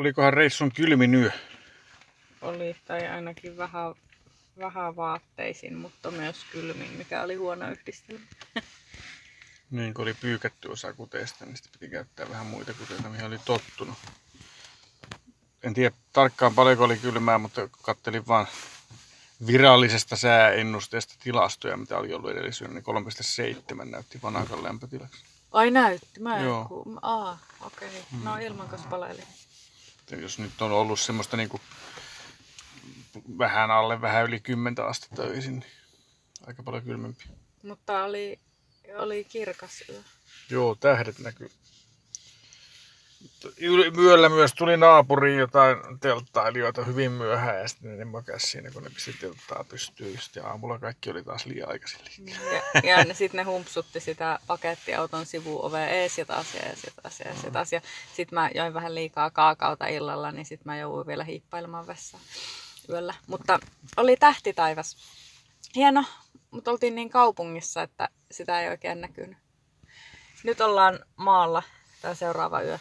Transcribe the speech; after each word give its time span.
olikohan 0.00 0.32
reissun 0.32 0.72
kylmin 0.72 1.14
yö? 1.14 1.30
Oli, 2.42 2.76
tai 2.84 3.08
ainakin 3.08 3.56
vähän, 3.56 3.94
vähän 4.58 4.96
vaatteisin, 4.96 5.76
mutta 5.76 6.10
myös 6.10 6.44
kylmin, 6.52 6.92
mikä 6.92 7.22
oli 7.22 7.34
huono 7.34 7.70
yhdistelmä. 7.70 8.24
Niin, 9.70 9.94
kun 9.94 10.02
oli 10.02 10.14
pyykätty 10.14 10.68
osa 10.68 10.92
kuteesta, 10.92 11.44
niin 11.44 11.56
sitten 11.56 11.72
piti 11.72 11.90
käyttää 11.90 12.30
vähän 12.30 12.46
muita 12.46 12.74
kuteita, 12.74 13.08
mihin 13.08 13.26
oli 13.26 13.38
tottunut. 13.44 13.94
En 15.62 15.74
tiedä 15.74 15.96
tarkkaan 16.12 16.54
paljonko 16.54 16.84
oli 16.84 16.96
kylmää, 16.96 17.38
mutta 17.38 17.68
kattelin 17.82 18.26
vaan 18.26 18.46
virallisesta 19.46 20.16
sääennusteesta 20.16 21.14
tilastoja, 21.22 21.76
mitä 21.76 21.98
oli 21.98 22.14
ollut 22.14 22.30
edellisyönä, 22.30 22.74
niin 22.74 22.84
3,7 23.82 23.84
näytti 23.84 24.22
Vanakan 24.22 24.62
lämpötilaksi. 24.62 25.24
Ai 25.52 25.70
näytti, 25.70 26.20
mä 26.20 26.36
en 26.36 26.44
Joo. 26.44 26.64
ku... 26.64 26.98
Aa, 27.02 27.38
okei. 27.60 27.88
Okay. 27.88 28.20
No 28.24 28.36
ilman 28.36 28.68
kanssa. 28.68 28.88
Että 30.12 30.22
jos 30.22 30.38
nyt 30.38 30.62
on 30.62 30.72
ollut 30.72 31.00
semmoista 31.00 31.36
niinku 31.36 31.60
vähän 33.38 33.70
alle, 33.70 34.00
vähän 34.00 34.24
yli 34.24 34.40
10 34.40 34.84
astetta 34.84 35.22
öisin, 35.22 35.58
niin 35.58 35.70
aika 36.46 36.62
paljon 36.62 36.82
kylmempi. 36.82 37.24
Mutta 37.62 38.04
oli, 38.04 38.38
oli 38.94 39.24
kirkas 39.24 39.84
yö. 39.88 40.02
Joo, 40.50 40.74
tähdet 40.74 41.18
näkyy. 41.18 41.50
Yöllä 43.98 44.28
myös 44.28 44.54
tuli 44.54 44.76
naapuriin 44.76 45.38
jotain 45.38 45.76
telttailijoita 46.00 46.84
hyvin 46.84 47.12
myöhään 47.12 47.60
ja 47.60 47.68
sitten 47.68 47.98
ne 47.98 48.04
makas 48.04 48.42
siinä, 48.42 48.70
kun 48.70 48.82
ne 48.82 48.90
pisti 48.90 49.12
telttaa 49.12 49.64
pystyyn. 49.64 50.18
Ja 50.34 50.46
aamulla 50.46 50.78
kaikki 50.78 51.10
oli 51.10 51.24
taas 51.24 51.46
liian 51.46 51.68
aikaisin 51.68 52.00
liikkeellä. 52.04 52.52
Ja, 52.52 52.80
ja 52.82 53.04
ne, 53.04 53.14
sitten 53.14 53.38
ne 53.38 53.42
humpsutti 53.44 54.00
sitä 54.00 54.38
pakettiauton 54.46 55.26
sivuovea 55.26 55.88
ees 55.88 56.18
ja 56.18 56.24
taas 56.24 56.54
ja 56.54 56.60
ees 56.60 56.84
ja 56.84 56.90
taas 57.02 57.20
ja 57.20 57.26
ees 57.30 57.44
ja 57.44 57.50
taas. 57.50 57.72
Ja 57.72 57.80
sitten 58.16 58.38
mä 58.38 58.50
join 58.54 58.74
vähän 58.74 58.94
liikaa 58.94 59.30
kaakaota 59.30 59.86
illalla, 59.86 60.32
niin 60.32 60.46
sitten 60.46 60.72
mä 60.72 60.78
jouduin 60.78 61.06
vielä 61.06 61.24
hiippailemaan 61.24 61.86
vessaan 61.86 62.22
yöllä. 62.88 63.14
Mutta 63.26 63.60
oli 63.96 64.16
tähtitaivas. 64.16 64.96
Hieno, 65.76 66.04
mutta 66.50 66.70
oltiin 66.70 66.94
niin 66.94 67.10
kaupungissa, 67.10 67.82
että 67.82 68.08
sitä 68.30 68.60
ei 68.60 68.68
oikein 68.68 69.00
näkynyt. 69.00 69.38
Nyt 70.44 70.60
ollaan 70.60 70.98
maalla 71.16 71.62
tämä 72.02 72.14
seuraava 72.14 72.62
yö. 72.62 72.78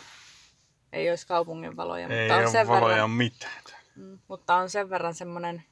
Ei 0.94 1.10
olisi 1.10 1.28
kaupungin 1.28 1.78
valoja, 1.78 2.08
Ei 2.08 2.22
mutta 2.22 2.36
on 2.36 2.44
ole 2.44 2.52
sen 2.52 2.68
valoja 2.68 2.94
verran, 2.96 3.12
mitään. 3.12 3.64
Mm, 3.96 4.20
mutta 4.28 4.56
on 4.56 4.70
sen 4.70 4.90
verran 4.90 5.16
semmoinen, 5.16 5.64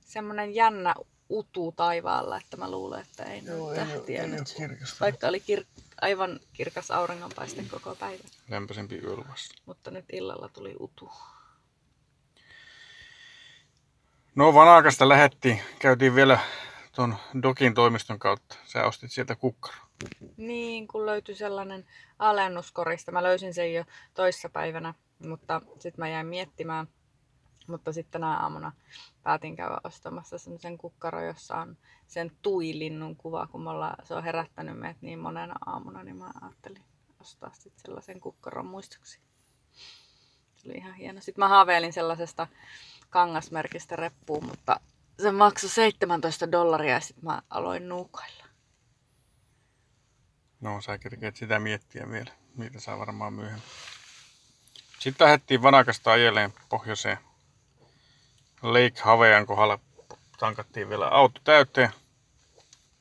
semmoinen 0.00 0.54
jännä 0.54 0.94
utu 1.30 1.72
taivaalla, 1.72 2.36
että 2.36 2.56
mä 2.56 2.70
luulen, 2.70 3.00
että 3.00 3.24
ei 3.24 3.44
Joo, 3.44 3.56
ei, 3.56 3.62
ole, 3.62 3.74
tähtiä 3.86 4.22
ei 4.22 4.28
ole 4.28 4.36
nyt. 4.38 4.54
kirkasta. 4.56 4.96
Vaikka 5.00 5.26
oli 5.28 5.42
kir- 5.50 5.82
aivan 6.00 6.40
kirkas 6.52 6.90
auringonpaiste 6.90 7.64
koko 7.70 7.94
päivä. 7.94 8.24
Lämpöisempi 8.48 8.98
yöluvassa. 8.98 9.54
Mutta 9.66 9.90
nyt 9.90 10.04
illalla 10.12 10.48
tuli 10.48 10.76
utu. 10.80 11.12
No 14.34 14.54
Vanakasta 14.54 15.08
lähettiin. 15.08 15.60
Käytiin 15.78 16.14
vielä 16.14 16.38
tuon 16.94 17.16
Dokin 17.42 17.74
toimiston 17.74 18.18
kautta. 18.18 18.56
Sä 18.66 18.84
ostit 18.84 19.12
sieltä 19.12 19.34
kukkaro. 19.34 19.85
Niin, 20.36 20.88
kun 20.88 21.06
löytyi 21.06 21.34
sellainen 21.34 21.84
alennuskorista. 22.18 23.12
Mä 23.12 23.22
löysin 23.22 23.54
sen 23.54 23.74
jo 23.74 23.84
toissapäivänä, 24.14 24.94
mutta 25.26 25.62
sitten 25.78 26.02
mä 26.02 26.08
jäin 26.08 26.26
miettimään. 26.26 26.88
Mutta 27.68 27.92
sitten 27.92 28.12
tänä 28.12 28.36
aamuna 28.36 28.72
päätin 29.22 29.56
käydä 29.56 29.78
ostamassa 29.84 30.38
semmoisen 30.38 30.78
kukkaro, 30.78 31.26
jossa 31.26 31.56
on 31.56 31.76
sen 32.06 32.32
tuilinnun 32.42 33.16
kuva, 33.16 33.46
kun 33.46 33.68
ollaan, 33.68 34.06
se 34.06 34.14
on 34.14 34.24
herättänyt 34.24 34.78
meidät 34.78 34.96
niin 35.00 35.18
monena 35.18 35.54
aamuna, 35.66 36.02
niin 36.02 36.16
mä 36.16 36.30
ajattelin 36.42 36.84
ostaa 37.20 37.50
sitten 37.52 37.82
sellaisen 37.86 38.20
kukkaron 38.20 38.66
muistoksi. 38.66 39.20
Se 40.56 40.68
oli 40.68 40.78
ihan 40.78 40.94
hieno. 40.94 41.20
Sitten 41.20 41.42
mä 41.42 41.48
haaveilin 41.48 41.92
sellaisesta 41.92 42.46
kangasmerkistä 43.10 43.96
reppuun, 43.96 44.46
mutta 44.46 44.80
se 45.22 45.32
maksoi 45.32 45.70
17 45.70 46.52
dollaria 46.52 46.94
ja 46.94 47.00
sitten 47.00 47.24
mä 47.24 47.42
aloin 47.50 47.88
nuukailla. 47.88 48.35
No, 50.66 50.80
sä 50.80 50.98
kerkeet 50.98 51.36
sitä 51.36 51.58
miettiä 51.58 52.10
vielä. 52.10 52.30
Niitä 52.56 52.80
saa 52.80 52.98
varmaan 52.98 53.32
myöhemmin. 53.32 53.62
Sitten 54.98 55.24
lähdettiin 55.24 55.62
Vanakasta 55.62 56.12
ajeleen 56.12 56.52
pohjoiseen. 56.68 57.18
Lake 58.62 59.00
Havean 59.02 59.46
kohdalla 59.46 59.78
tankattiin 60.38 60.88
vielä 60.88 61.08
auto 61.08 61.40
täyteen. 61.44 61.90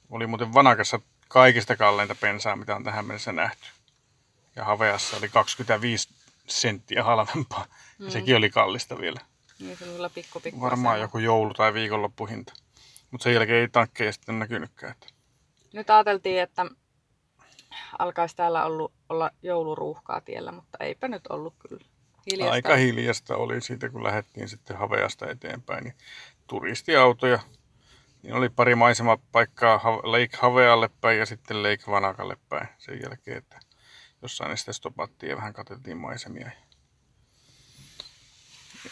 Oli 0.09 0.27
muuten 0.27 0.53
Vanakassa 0.53 0.99
kaikista 1.27 1.75
kalleinta 1.75 2.15
bensaa, 2.15 2.55
mitä 2.55 2.75
on 2.75 2.83
tähän 2.83 3.05
mennessä 3.05 3.31
nähty. 3.31 3.67
Ja 4.55 4.63
Haveassa 4.65 5.17
oli 5.17 5.29
25 5.29 6.09
senttiä 6.47 7.03
halvempaa. 7.03 7.65
Ja 7.99 8.05
Mm. 8.05 8.11
sekin 8.11 8.35
oli 8.35 8.49
kallista 8.49 8.97
vielä. 8.97 9.19
Niin 9.59 9.77
se 9.77 9.85
kyllä 9.85 10.09
pikku 10.09 10.39
pikku 10.39 10.61
Varmaan 10.61 10.99
joku 11.01 11.17
joulu- 11.17 11.53
tai 11.53 11.73
viikonloppuhinta. 11.73 12.53
Mutta 13.11 13.23
sen 13.23 13.33
jälkeen 13.33 13.57
ei 13.61 13.67
tankkeja 13.67 14.11
sitten 14.13 14.39
näkynytkään. 14.39 14.91
Että 14.91 15.07
Nyt 15.73 15.89
ajateltiin, 15.89 16.41
että 16.41 16.65
alkaisi 18.00 18.36
täällä 18.36 18.66
ollut, 18.66 18.94
olla 19.09 19.31
jouluruuhkaa 19.41 20.22
tiellä, 20.22 20.52
mutta 20.52 20.78
eipä 20.80 21.08
nyt 21.08 21.28
ollut 21.28 21.53
kyllä. 21.69 21.86
Hiljasta. 22.31 22.53
Aika 22.53 22.75
hiljasta 22.75 23.36
oli 23.36 23.62
siitä, 23.62 23.90
kun 23.90 24.03
lähdettiin 24.03 24.50
sitten 24.50 24.78
Haveasta 24.78 25.30
eteenpäin. 25.30 25.84
Niin 25.84 25.96
turistiautoja. 26.47 27.40
Niin 28.24 28.34
oli 28.34 28.50
pari 28.50 28.75
maisemapaikkaa 28.75 29.81
Lake 30.03 30.38
Havealle 30.38 30.90
päin 31.02 31.19
ja 31.19 31.25
sitten 31.25 31.63
Lake 31.63 31.84
Vanakalle 31.88 32.38
päin 32.50 32.68
sen 32.78 33.02
jälkeen, 33.02 33.38
että 33.38 33.59
jossain 34.22 34.50
ne 34.50 34.57
sitten 34.57 34.74
stopattiin 34.74 35.30
ja 35.30 35.36
vähän 35.38 35.53
katseltiin 35.53 35.97
maisemia. 35.97 36.52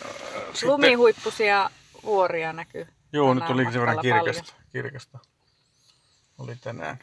Ja, 0.01 0.09
sitten, 0.53 0.69
Lumihuippusia 0.69 1.69
vuoria 2.03 2.53
näkyy. 2.53 2.87
joo, 3.13 3.33
nyt 3.33 3.49
oli 3.49 3.63
sen 3.63 3.73
verran 3.73 3.95
matkalla 3.95 4.23
kirkasta, 4.23 4.53
kirkasta. 4.71 5.19
Oli 6.37 6.55
tänään. 6.55 6.99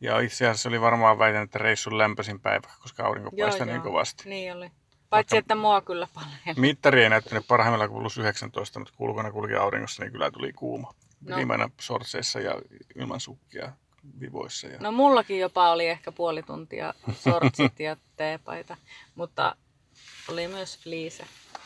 Ja 0.00 0.20
itse 0.20 0.46
asiassa 0.46 0.68
oli 0.68 0.80
varmaan 0.80 1.18
väitän, 1.18 1.42
että 1.42 1.58
reissun 1.58 1.98
lämpöisin 1.98 2.40
päivä, 2.40 2.68
koska 2.82 3.06
aurinko 3.06 3.30
Joo, 3.32 3.48
paistoi 3.48 3.66
niin 3.66 3.80
kovasti. 3.82 4.28
Niin 4.28 4.52
oli. 4.52 4.70
Paitsi, 5.10 5.34
Vaikka- 5.34 5.36
että 5.36 5.54
mua 5.54 5.80
kyllä 5.80 6.08
paljon. 6.14 6.30
Mittari 6.56 7.02
ei 7.02 7.10
näyttänyt 7.10 7.46
parhaimmillaan 7.48 7.90
kuin 7.90 8.00
plus 8.00 8.18
19, 8.18 8.78
mutta 8.78 8.94
kun 8.96 9.08
ulkona 9.08 9.32
kulki 9.32 9.54
auringossa, 9.54 10.02
niin 10.02 10.12
kyllä 10.12 10.30
tuli 10.30 10.52
kuuma. 10.52 10.94
No. 11.20 11.46
Mennä 11.46 11.68
sortseissa 11.80 12.40
ja 12.40 12.60
ilman 12.96 13.20
sukkia 13.20 13.72
vivoissa. 14.20 14.66
Ja... 14.66 14.78
No 14.80 14.92
mullakin 14.92 15.38
jopa 15.38 15.70
oli 15.70 15.88
ehkä 15.88 16.12
puoli 16.12 16.42
tuntia 16.42 16.94
sortsit 17.14 17.80
ja 17.80 17.96
teepaita, 18.16 18.76
mutta 19.14 19.56
oli 20.28 20.48
myös 20.48 20.78
fliise, 20.78 21.24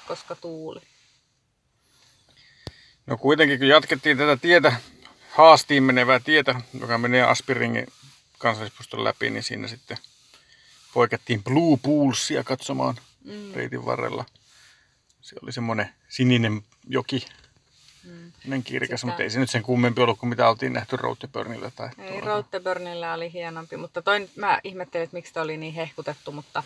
koska 0.09 0.37
tuuli. 0.37 0.81
no 3.07 3.17
kuitenkin, 3.17 3.59
kun 3.59 3.69
jatkettiin 3.69 4.19
tätä 4.19 4.37
tietä, 4.37 4.73
haastiin 5.31 5.83
menevää 5.83 6.21
tietä, 6.21 6.61
joka 6.81 6.99
menee 6.99 7.23
Aspiringin 7.23 7.87
kansallispuiston 8.41 9.05
läpi, 9.05 9.31
niin 9.31 9.43
siinä 9.43 9.69
sitten 9.69 9.99
poikettiin 10.95 11.45
Blue 11.45 11.79
Poolsia 11.83 12.45
katsomaan 12.45 12.95
Mm. 13.25 13.53
reitin 13.55 13.85
varrella. 13.87 14.25
Se 15.21 15.37
oli 15.43 15.53
semmoinen 15.53 15.89
sininen 16.09 16.63
joki, 16.89 17.27
Mm. 18.05 18.63
kirkas, 18.65 19.01
Sitä- 19.01 19.07
mutta 19.07 19.23
ei 19.23 19.31
se 19.31 19.39
nyt 19.41 19.51
sen 19.51 19.63
kummempi 19.63 20.03
ollut 20.03 20.19
kuin 20.19 20.31
mitä 20.31 20.49
oltiin 20.49 20.73
nähty 20.73 20.97
Roadburnilla. 20.97 21.71
Tai 21.71 21.89
Ei, 21.99 22.11
tuolla. 22.11 22.27
Rotteburnilla 22.27 23.13
oli 23.13 23.33
hienompi, 23.33 23.77
mutta 23.77 24.03
toi, 24.03 24.29
mä 24.37 24.61
ihmettelin, 24.65 25.05
että 25.05 25.17
miksi 25.17 25.33
toi 25.33 25.43
oli 25.43 25.57
niin 25.57 25.75
hehkutettu, 25.75 26.33
mutta 26.33 26.63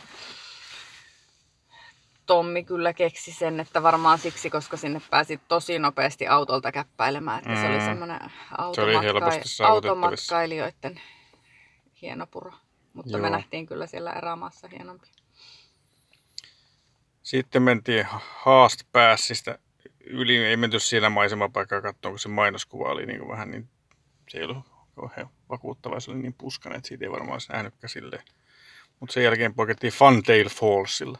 Tommi 2.26 2.64
kyllä 2.64 2.92
keksi 2.92 3.32
sen, 3.32 3.60
että 3.60 3.82
varmaan 3.82 4.18
siksi, 4.18 4.50
koska 4.50 4.76
sinne 4.76 5.02
pääsi 5.10 5.40
tosi 5.48 5.78
nopeasti 5.78 6.26
autolta 6.26 6.72
käppäilemään, 6.72 7.38
että 7.38 7.60
se 7.60 7.66
oli 7.68 7.78
Mm. 7.78 7.84
semmoinen 7.84 8.20
Se 8.74 8.80
oli 8.82 8.94
automatka- 8.96 9.66
automatkailijoiden 9.66 11.00
hieno 12.04 12.26
puro. 12.26 12.52
Mutta 12.94 13.18
me 13.18 13.26
Joo. 13.28 13.30
nähtiin 13.36 13.66
kyllä 13.66 13.86
siellä 13.86 14.12
erämaassa 14.12 14.68
hienompi. 14.68 15.06
Sitten 17.22 17.62
mentiin 17.62 18.06
Haast 18.10 18.80
Passista 18.92 19.58
yli, 20.04 20.36
ei 20.36 20.56
menty 20.56 20.80
siellä 20.80 21.10
maisemapaikkaa 21.10 21.80
katsomaan, 21.82 22.12
kun 22.12 22.18
se 22.18 22.28
mainoskuva 22.28 22.88
oli 22.92 23.06
niin 23.06 23.18
kuin 23.18 23.28
vähän 23.30 23.50
niin, 23.50 23.68
se 24.28 24.38
ei 24.38 24.44
ollut 24.44 24.64
kauhean 24.96 25.30
vakuuttava, 25.48 26.00
se 26.00 26.10
oli 26.10 26.18
niin 26.18 26.34
puskainen, 26.34 26.76
että 26.78 26.88
siitä 26.88 27.04
ei 27.04 27.10
varmaan 27.10 27.32
olisi 27.32 27.52
nähnytkään 27.52 27.88
silleen. 27.88 28.22
Mutta 29.00 29.12
sen 29.12 29.24
jälkeen 29.24 29.54
poikettiin 29.54 29.92
Funtail 29.92 30.48
Fallsilla, 30.48 31.18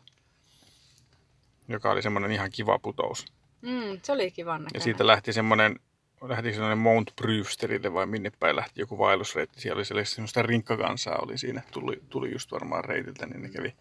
joka 1.68 1.90
oli 1.90 2.02
semmoinen 2.02 2.32
ihan 2.32 2.50
kiva 2.50 2.78
putous. 2.78 3.26
Mm, 3.62 4.00
se 4.02 4.12
oli 4.12 4.30
kivan 4.30 4.54
Ja 4.54 4.58
näköinen. 4.64 4.82
siitä 4.82 5.06
lähti 5.06 5.32
semmoinen, 5.32 5.80
lähti 6.28 6.52
semmoinen 6.52 6.78
Mount 6.78 7.10
Brewsterille 7.16 7.92
vai 7.92 8.06
minne 8.06 8.32
päin 8.40 8.56
lähti 8.56 8.80
joku 8.80 8.98
vaellusreitti. 8.98 9.60
Siellä 9.60 9.78
oli 9.78 9.84
sellaista 9.84 10.14
semmoista 10.14 10.42
rinkkakansaa 10.42 11.18
oli 11.22 11.38
siinä, 11.38 11.62
tuli, 11.72 12.02
tuli 12.08 12.32
just 12.32 12.52
varmaan 12.52 12.84
reitiltä, 12.84 13.26
niin 13.26 13.42
ne 13.42 13.48
kävi 13.48 13.74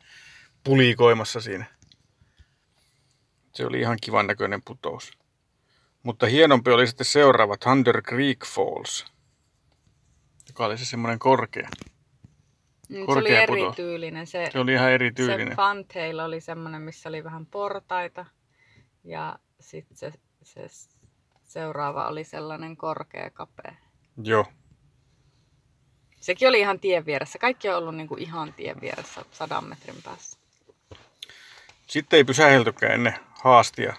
pulikoimassa 0.64 1.42
siinä. 1.42 1.66
Se 3.56 3.66
oli 3.66 3.80
ihan 3.80 3.98
kivan 4.02 4.28
näköinen 4.28 4.62
putous. 4.66 5.12
Mutta 6.04 6.26
hienompi 6.26 6.72
oli 6.72 6.88
sitten 6.88 7.06
seuraava 7.06 7.58
Thunder 7.58 8.02
Creek 8.02 8.46
Falls, 8.46 9.06
joka 10.48 10.66
oli 10.66 10.78
se 10.78 10.86
semmoinen 10.86 11.20
korkea. 11.20 11.70
Mm, 12.90 12.96
Se 12.96 13.06
Korkea 13.06 13.40
oli 13.40 13.48
puto. 13.48 13.66
erityylinen. 13.68 14.28
Se, 14.28 14.50
Se 14.52 14.60
oli 14.60 14.74
ihan 14.74 14.88
se 14.88 14.94
erityylinen. 14.94 15.56
Funtail 15.56 16.20
oli 16.20 16.42
semmoinen, 16.42 16.82
missä 16.82 17.10
oli 17.10 17.24
vähän 17.24 17.46
portaita. 17.46 18.26
Ja 19.04 19.40
sitten 19.60 19.98
se, 19.98 20.12
se 20.44 20.68
seuraava 21.54 22.08
oli 22.08 22.24
sellainen 22.24 22.78
korkea 22.78 23.30
kapea. 23.30 23.76
Joo. 24.24 24.46
Sekin 26.16 26.48
oli 26.48 26.60
ihan 26.60 26.80
tien 26.80 27.06
vieressä. 27.06 27.40
Kaikki 27.40 27.70
on 27.70 27.78
ollut 27.78 27.96
niinku 27.96 28.16
ihan 28.16 28.54
tien 28.54 28.82
vieressä 28.82 29.26
sadan 29.32 29.64
metrin 29.64 30.04
päässä. 30.04 30.40
Sitten 31.88 32.18
ei 32.18 32.24
pysäheltykään 32.24 32.94
ennen 32.94 33.16
haastia, 33.44 33.94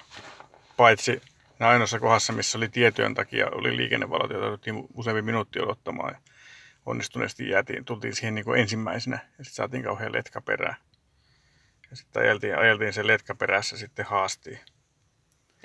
paitsi 0.76 1.22
ainoassa 1.60 2.00
kohdassa, 2.00 2.32
missä 2.32 2.58
oli 2.58 2.68
tietyön 2.68 3.14
takia, 3.14 3.46
oli 3.52 3.76
liikennevalot, 3.76 4.30
joita 4.30 4.44
jouduttiin 4.46 4.86
useampi 4.94 5.22
minuutti 5.22 5.60
odottamaan. 5.60 6.14
Ja 6.14 6.20
onnistuneesti 6.86 7.48
jäätiin, 7.48 7.84
tultiin 7.84 8.14
siihen 8.14 8.34
niin 8.34 8.44
kuin 8.44 8.60
ensimmäisenä 8.60 9.18
ja 9.38 9.44
sitten 9.44 9.54
saatiin 9.54 9.82
kauhean 9.82 10.12
letka 10.12 10.40
perään. 10.40 10.76
Ja 11.90 11.96
sitten 11.96 12.22
ajeltiin, 12.22 12.58
ajeltiin 12.58 12.92
se 12.92 13.06
letka 13.06 13.34
perässä 13.34 13.76
sitten 13.76 14.04
haastiin. 14.04 14.60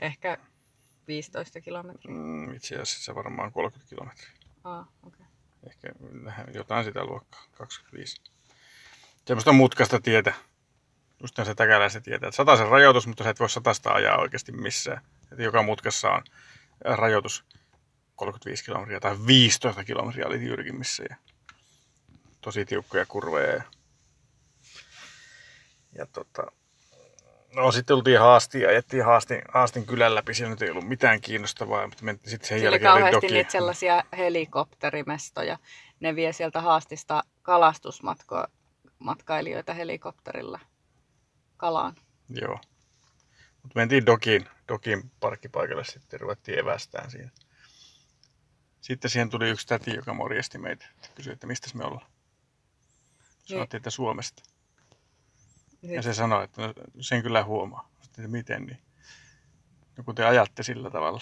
Ehkä 0.02 0.38
15 1.10 1.62
kilometriä. 1.62 2.16
Mm, 2.16 2.54
itse 2.54 2.76
asiassa 2.76 3.16
varmaan 3.16 3.52
30 3.52 3.90
kilometriä. 3.90 4.30
Ah, 4.64 4.88
okay. 5.04 5.26
Ehkä 5.68 5.90
jotain 6.54 6.86
sitä 6.86 7.06
luokkaa, 7.06 7.44
25. 7.58 8.22
Semmoista 9.26 9.54
mutkasta 9.54 10.00
tietä. 10.02 10.34
Just 11.22 11.36
se 11.44 11.56
täkäläistä 11.56 12.02
tietä. 12.02 12.28
Että 12.28 12.36
sataisen 12.36 12.68
rajoitus, 12.68 13.08
mutta 13.08 13.24
sä 13.24 13.30
et 13.30 13.40
voi 13.40 13.50
satasta 13.50 13.92
ajaa 13.92 14.18
oikeasti 14.18 14.52
missään. 14.52 15.02
Että 15.32 15.44
joka 15.44 15.64
mutkassa 15.64 16.12
on 16.12 16.24
rajoitus 16.86 17.46
35 18.16 18.66
kilometriä 18.66 19.00
tai 19.00 19.18
15 19.28 19.84
kilometriä 19.84 20.28
oli 20.28 20.46
jyrkimmissä. 20.46 21.04
Ja 21.10 21.16
tosi 22.42 22.66
tiukkoja 22.66 23.06
kurveja. 23.06 23.54
Ja, 23.54 23.64
ja 25.96 26.06
tota, 26.06 26.52
no 27.56 27.72
sitten 27.72 27.96
tultiin 27.96 28.20
haastiin 28.20 28.62
ja 28.62 28.70
ajettiin 28.70 29.06
haastin, 29.06 29.42
haastin 29.54 29.86
kylän 29.86 30.16
läpi. 30.16 30.34
Siellä 30.34 30.50
nyt 30.50 30.62
ei 30.62 30.70
ollut 30.70 30.88
mitään 30.88 31.22
kiinnostavaa, 31.22 31.88
mutta 31.88 32.04
mentiin 32.04 32.32
sitten 32.32 32.48
sen 32.48 32.60
Siellä 32.60 32.76
oli 32.76 32.84
jälkeen 32.84 32.92
oli 32.92 33.02
kauheasti 33.02 33.34
niitä 33.34 33.52
sellaisia 33.52 34.04
helikopterimestoja. 34.18 35.58
Ne 36.00 36.16
vie 36.16 36.34
sieltä 36.34 36.62
haastista 36.62 37.24
kalastusmatkailijoita 37.42 39.74
helikopterilla 39.74 40.60
kalaan. 41.58 41.96
Joo. 42.30 42.60
Mutta 43.64 43.80
mentiin 43.80 44.06
Dokin, 44.06 44.50
Dokin 44.68 45.12
parkkipaikalle 45.20 45.84
sitten 45.84 46.18
ja 46.18 46.22
ruvettiin 46.22 46.60
evästään 46.60 47.12
siinä. 47.12 47.30
Sitten 48.82 49.12
siihen 49.12 49.30
tuli 49.30 49.50
yksi 49.50 49.68
täti, 49.68 49.96
joka 49.96 50.14
morjesti 50.14 50.58
meitä. 50.58 50.86
Kysyi, 51.16 51.34
että 51.34 51.48
mistä 51.48 51.70
me 51.74 51.86
ollaan. 51.86 52.08
Sanottiin, 53.46 53.80
että 53.80 53.90
Suomesta. 53.90 54.44
Ja 55.82 56.02
Sit, 56.02 56.12
se 56.12 56.14
sanoi, 56.14 56.44
että 56.44 56.62
no, 56.62 56.74
sen 57.00 57.24
kyllä 57.24 57.44
huomaa. 57.44 57.90
Sitten, 58.02 58.26
että 58.26 58.38
miten 58.38 58.66
niin? 58.66 58.80
No 59.98 60.04
kun 60.04 60.16
te 60.16 60.26
ajatte 60.26 60.64
sillä 60.64 60.90
tavalla. 60.90 61.20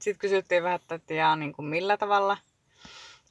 sitten 0.00 0.18
kysyttiin 0.18 0.62
vähän, 0.62 0.80
että 0.80 0.98
tiedä, 0.98 1.36
niin 1.36 1.52
kuin 1.52 1.66
millä 1.66 1.96
tavalla. 1.96 2.36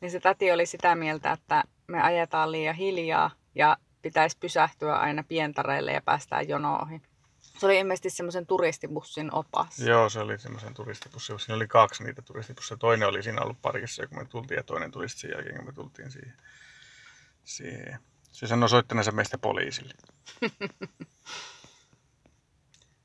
Niin 0.01 0.11
se 0.11 0.19
täti 0.19 0.51
oli 0.51 0.65
sitä 0.65 0.95
mieltä, 0.95 1.31
että 1.31 1.63
me 1.87 2.01
ajetaan 2.01 2.51
liian 2.51 2.75
hiljaa 2.75 3.31
ja 3.55 3.77
pitäisi 4.01 4.37
pysähtyä 4.39 4.95
aina 4.95 5.23
pientareille 5.23 5.91
ja 5.91 6.01
päästään 6.01 6.47
jono 6.47 6.79
ohi. 6.81 7.01
Se 7.41 7.65
oli 7.65 7.79
ilmeisesti 7.79 8.09
semmoisen 8.09 8.45
turistibussin 8.45 9.33
opas. 9.33 9.79
Joo, 9.79 10.09
se 10.09 10.19
oli 10.19 10.39
semmoisen 10.39 10.73
turistibussi. 10.73 11.33
Siinä 11.37 11.55
oli 11.55 11.67
kaksi 11.67 12.03
niitä 12.03 12.21
turistibusseja. 12.21 12.77
Toinen 12.77 13.07
oli 13.07 13.23
siinä 13.23 13.41
ollut 13.41 13.61
parkissa, 13.61 14.07
kun 14.07 14.17
me 14.17 14.25
tultiin, 14.25 14.55
ja 14.55 14.63
toinen 14.63 14.91
tuli 14.91 15.09
sen 15.09 15.31
jälkeen, 15.31 15.55
kun 15.55 15.65
me 15.65 15.71
tultiin 15.71 16.11
siihen. 16.11 16.33
siihen. 17.43 17.99
Se 18.31 18.47
sanoi 18.47 18.69
soittaneensa 18.69 19.11
meistä 19.11 19.37
poliisille. 19.37 19.93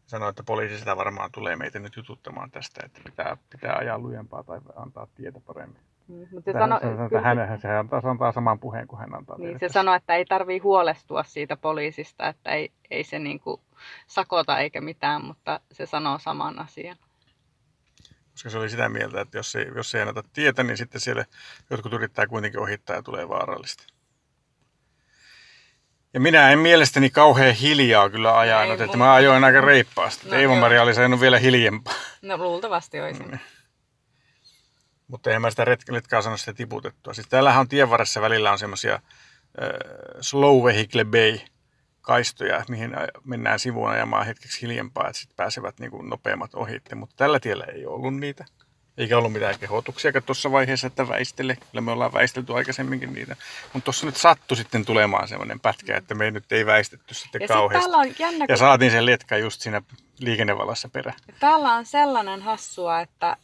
sanoi, 0.06 0.30
että 0.30 0.42
poliisi 0.42 0.78
sitä 0.78 0.96
varmaan 0.96 1.30
tulee 1.32 1.56
meitä 1.56 1.78
nyt 1.78 1.96
jututtamaan 1.96 2.50
tästä, 2.50 2.80
että 2.84 3.00
pitää, 3.04 3.36
pitää 3.50 3.76
ajaa 3.76 3.98
lujempaa 3.98 4.42
tai 4.42 4.60
antaa 4.76 5.06
tietä 5.14 5.40
paremmin. 5.40 5.80
Mm, 6.08 6.26
Mutta 6.30 6.52
se, 6.52 6.58
sano, 6.58 6.80
sanoi, 6.80 7.06
että 7.06 7.20
hän, 7.20 7.60
se 7.60 7.68
antaa, 7.68 8.00
se 8.00 8.08
antaa 8.08 8.32
saman 8.32 8.60
puheen 8.60 8.86
kuin 8.88 9.00
hän 9.00 9.14
antaa 9.14 9.38
niin 9.38 9.58
se 9.58 9.68
sanoi, 9.68 9.96
että 9.96 10.14
ei 10.14 10.24
tarvii 10.24 10.58
huolestua 10.58 11.22
siitä 11.22 11.56
poliisista, 11.56 12.28
että 12.28 12.50
ei, 12.50 12.72
ei 12.90 13.04
se 13.04 13.18
niinku 13.18 13.60
sakota 14.06 14.58
eikä 14.58 14.80
mitään, 14.80 15.24
mutta 15.24 15.60
se 15.72 15.86
sanoo 15.86 16.18
saman 16.18 16.58
asian. 16.58 16.96
Koska 18.32 18.50
se 18.50 18.58
oli 18.58 18.70
sitä 18.70 18.88
mieltä, 18.88 19.20
että 19.20 19.38
jos 19.38 19.56
ei, 19.56 19.66
jos 19.74 19.94
ei 19.94 20.00
anneta 20.00 20.22
tietä, 20.32 20.62
niin 20.62 20.76
sitten 20.76 21.00
siellä 21.00 21.24
jotkut 21.70 21.92
yrittää 21.92 22.26
kuitenkin 22.26 22.60
ohittaa 22.60 22.96
ja 22.96 23.02
tulee 23.02 23.28
vaarallista. 23.28 23.93
Ja 26.14 26.20
minä 26.20 26.50
en 26.50 26.58
mielestäni 26.58 27.10
kauhean 27.10 27.54
hiljaa 27.54 28.10
kyllä 28.10 28.38
ajanut, 28.38 28.80
Ei 28.80 28.84
että 28.84 28.96
mä 28.96 29.14
ajoin 29.14 29.44
aika 29.44 29.60
reippaasti. 29.60 30.28
No 30.28 30.34
No, 30.34 30.40
Eeva-Maria 30.40 30.82
oli 30.82 30.94
saanut 30.94 31.20
vielä 31.20 31.38
hiljempaa. 31.38 31.94
No 32.22 32.36
luultavasti 32.36 33.00
olisin. 33.00 33.30
Mm. 33.30 33.38
Mutta 35.08 35.30
eihän 35.30 35.42
mä 35.42 35.50
sitä 35.50 35.64
ret- 35.64 35.92
letkaa 35.92 36.22
saanut 36.22 36.40
sitä 36.40 36.52
tiputettua. 36.54 37.14
Siis 37.14 37.28
täällähän 37.28 37.60
on 37.60 37.68
tien 37.68 37.90
varressa 37.90 38.20
välillä 38.20 38.52
on 38.52 38.58
semmoisia 38.58 38.94
äh, 38.94 39.00
slow 40.20 40.64
vehicle 40.64 41.04
bay 41.04 41.38
kaistoja, 42.00 42.64
mihin 42.68 42.96
mennään 43.24 43.58
sivuun 43.58 43.90
ajamaan 43.90 44.26
hetkeksi 44.26 44.62
hiljempaa, 44.62 45.08
että 45.08 45.18
sitten 45.18 45.36
pääsevät 45.36 45.80
niin 45.80 45.90
kuin 45.90 46.08
nopeammat 46.08 46.54
ohitte. 46.54 46.94
Mutta 46.94 47.14
tällä 47.16 47.40
tiellä 47.40 47.64
ei 47.64 47.86
ollut 47.86 48.14
niitä. 48.16 48.44
Eikä 48.98 49.18
ollut 49.18 49.32
mitään 49.32 49.58
kehotuksia 49.58 50.12
tuossa 50.26 50.52
vaiheessa, 50.52 50.86
että 50.86 51.08
väistele. 51.08 51.56
Kyllä 51.70 51.80
me 51.80 51.90
ollaan 51.92 52.12
väistelty 52.12 52.54
aikaisemminkin 52.54 53.12
niitä. 53.14 53.36
Mutta 53.72 53.84
tuossa 53.84 54.06
nyt 54.06 54.16
sattui 54.16 54.56
sitten 54.56 54.84
tulemaan 54.84 55.28
semmoinen 55.28 55.60
pätkä, 55.60 55.96
että 55.96 56.14
me 56.14 56.30
nyt 56.30 56.52
ei 56.52 56.66
väistetty 56.66 57.14
sitten 57.14 57.42
Ja 57.42 57.48
kauheasti. 57.48 57.80
täällä 57.90 57.98
on 57.98 58.14
jännä, 58.18 58.46
Ja 58.48 58.56
saatiin 58.56 58.90
sen 58.90 59.06
letka 59.06 59.36
just 59.36 59.60
siinä 59.60 59.82
liikennevalassa 60.18 60.88
perä. 60.88 61.14
täällä 61.40 61.72
on 61.74 61.86
sellainen 61.86 62.42
hassua, 62.42 63.00
että, 63.00 63.36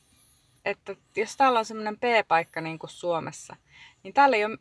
että 0.64 0.96
jos 1.16 1.36
täällä 1.36 1.58
on 1.58 1.64
semmoinen 1.64 1.98
P-paikka 1.98 2.60
niin 2.60 2.78
kuin 2.78 2.90
Suomessa, 2.90 3.56
niin 4.02 4.14
täällä 4.14 4.36
ei 4.36 4.44
ole 4.44 4.58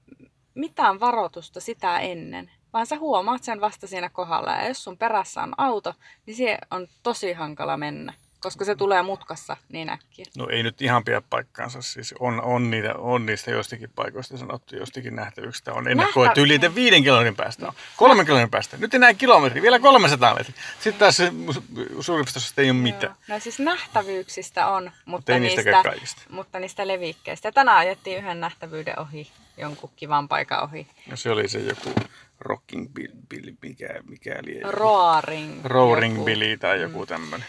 mitään 0.56 1.00
varoitusta 1.00 1.60
sitä 1.60 2.00
ennen, 2.00 2.52
vaan 2.74 2.86
sä 2.86 2.98
huomaat 2.98 3.44
sen 3.44 3.62
vasta 3.62 3.88
siinä 3.88 4.10
kohdalla. 4.10 4.52
Ja 4.52 4.68
jos 4.68 4.84
sun 4.84 4.98
perässä 4.98 5.42
on 5.44 5.54
auto, 5.58 5.94
niin 6.26 6.36
siihen 6.36 6.60
on 6.72 6.88
tosi 7.04 7.34
hankala 7.34 7.78
mennä, 7.78 8.14
koska 8.40 8.66
se 8.66 8.76
tulee 8.76 9.02
mutkassa 9.02 9.58
niin 9.70 9.90
äkkiä. 9.90 10.26
No 10.38 10.48
ei 10.52 10.64
nyt 10.64 10.82
ihan 10.82 11.04
pidä 11.04 11.22
paikkaansa. 11.30 11.82
Siis 11.82 12.16
on, 12.20 12.42
on, 12.42 12.72
niitä, 12.72 12.94
on 12.98 13.26
niistä 13.26 13.52
jostakin 13.52 13.90
paikoista 13.96 14.38
sanottu, 14.38 14.76
jostakin 14.76 15.16
nähtävyyksistä 15.16 15.74
on 15.74 15.84
Nähtä- 15.84 16.26
että 16.28 16.42
yli 16.42 16.56
että 16.56 16.76
viiden 16.76 17.04
kilometrin 17.04 17.36
päästä 17.36 17.68
on. 17.68 17.74
Kolmen 17.98 18.26
kilometrin 18.26 18.52
päästä. 18.52 18.78
Nyt 18.78 18.94
enää 18.94 19.14
kilometri, 19.14 19.62
vielä 19.62 19.80
300 19.80 20.36
metriä. 20.36 20.56
Sitten 20.74 21.00
taas 21.00 21.18
se 21.18 21.30
su- 21.30 22.02
suurimmasta 22.04 22.40
osasta 22.40 22.62
ei 22.62 22.70
ole 22.70 22.80
mitään. 22.80 23.16
Joo. 23.28 23.36
No 23.38 23.40
siis 23.40 23.60
nähtävyyksistä 23.60 24.68
on, 24.68 24.92
mutta, 25.06 25.40
niistäkään 25.40 25.74
niistä, 25.74 25.90
kaikista. 25.90 26.22
mutta 26.30 26.60
niistä 26.60 26.88
levikkeistä. 26.88 27.52
Tänään 27.52 27.78
ajettiin 27.78 28.18
yhden 28.18 28.40
nähtävyyden 28.40 29.00
ohi, 29.00 29.32
jonkun 29.58 29.90
kivan 29.96 30.28
paikan 30.28 30.64
ohi. 30.64 30.88
Ja 31.08 31.18
se 31.18 31.32
oli 31.32 31.48
se 31.48 31.60
joku 31.60 31.94
Rocking 32.40 32.94
Bill, 32.94 33.14
Bill 33.30 33.52
mikä, 33.62 33.88
mikä 34.10 34.40
liian. 34.44 34.74
Roaring. 34.74 35.66
Roaring. 35.66 36.26
Billy 36.26 36.58
tai 36.58 36.82
joku 36.82 37.06
tämmöinen. 37.06 37.48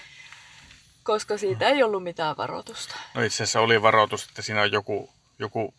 Koska 1.02 1.38
siitä 1.38 1.68
ei 1.68 1.82
ollut 1.82 2.02
mitään 2.02 2.36
varoitusta. 2.36 2.94
No 3.14 3.22
itse 3.22 3.42
asiassa 3.42 3.60
oli 3.60 3.82
varoitus, 3.82 4.28
että 4.28 4.42
siinä 4.42 4.62
on 4.62 4.72
joku, 4.72 5.10
joku 5.38 5.74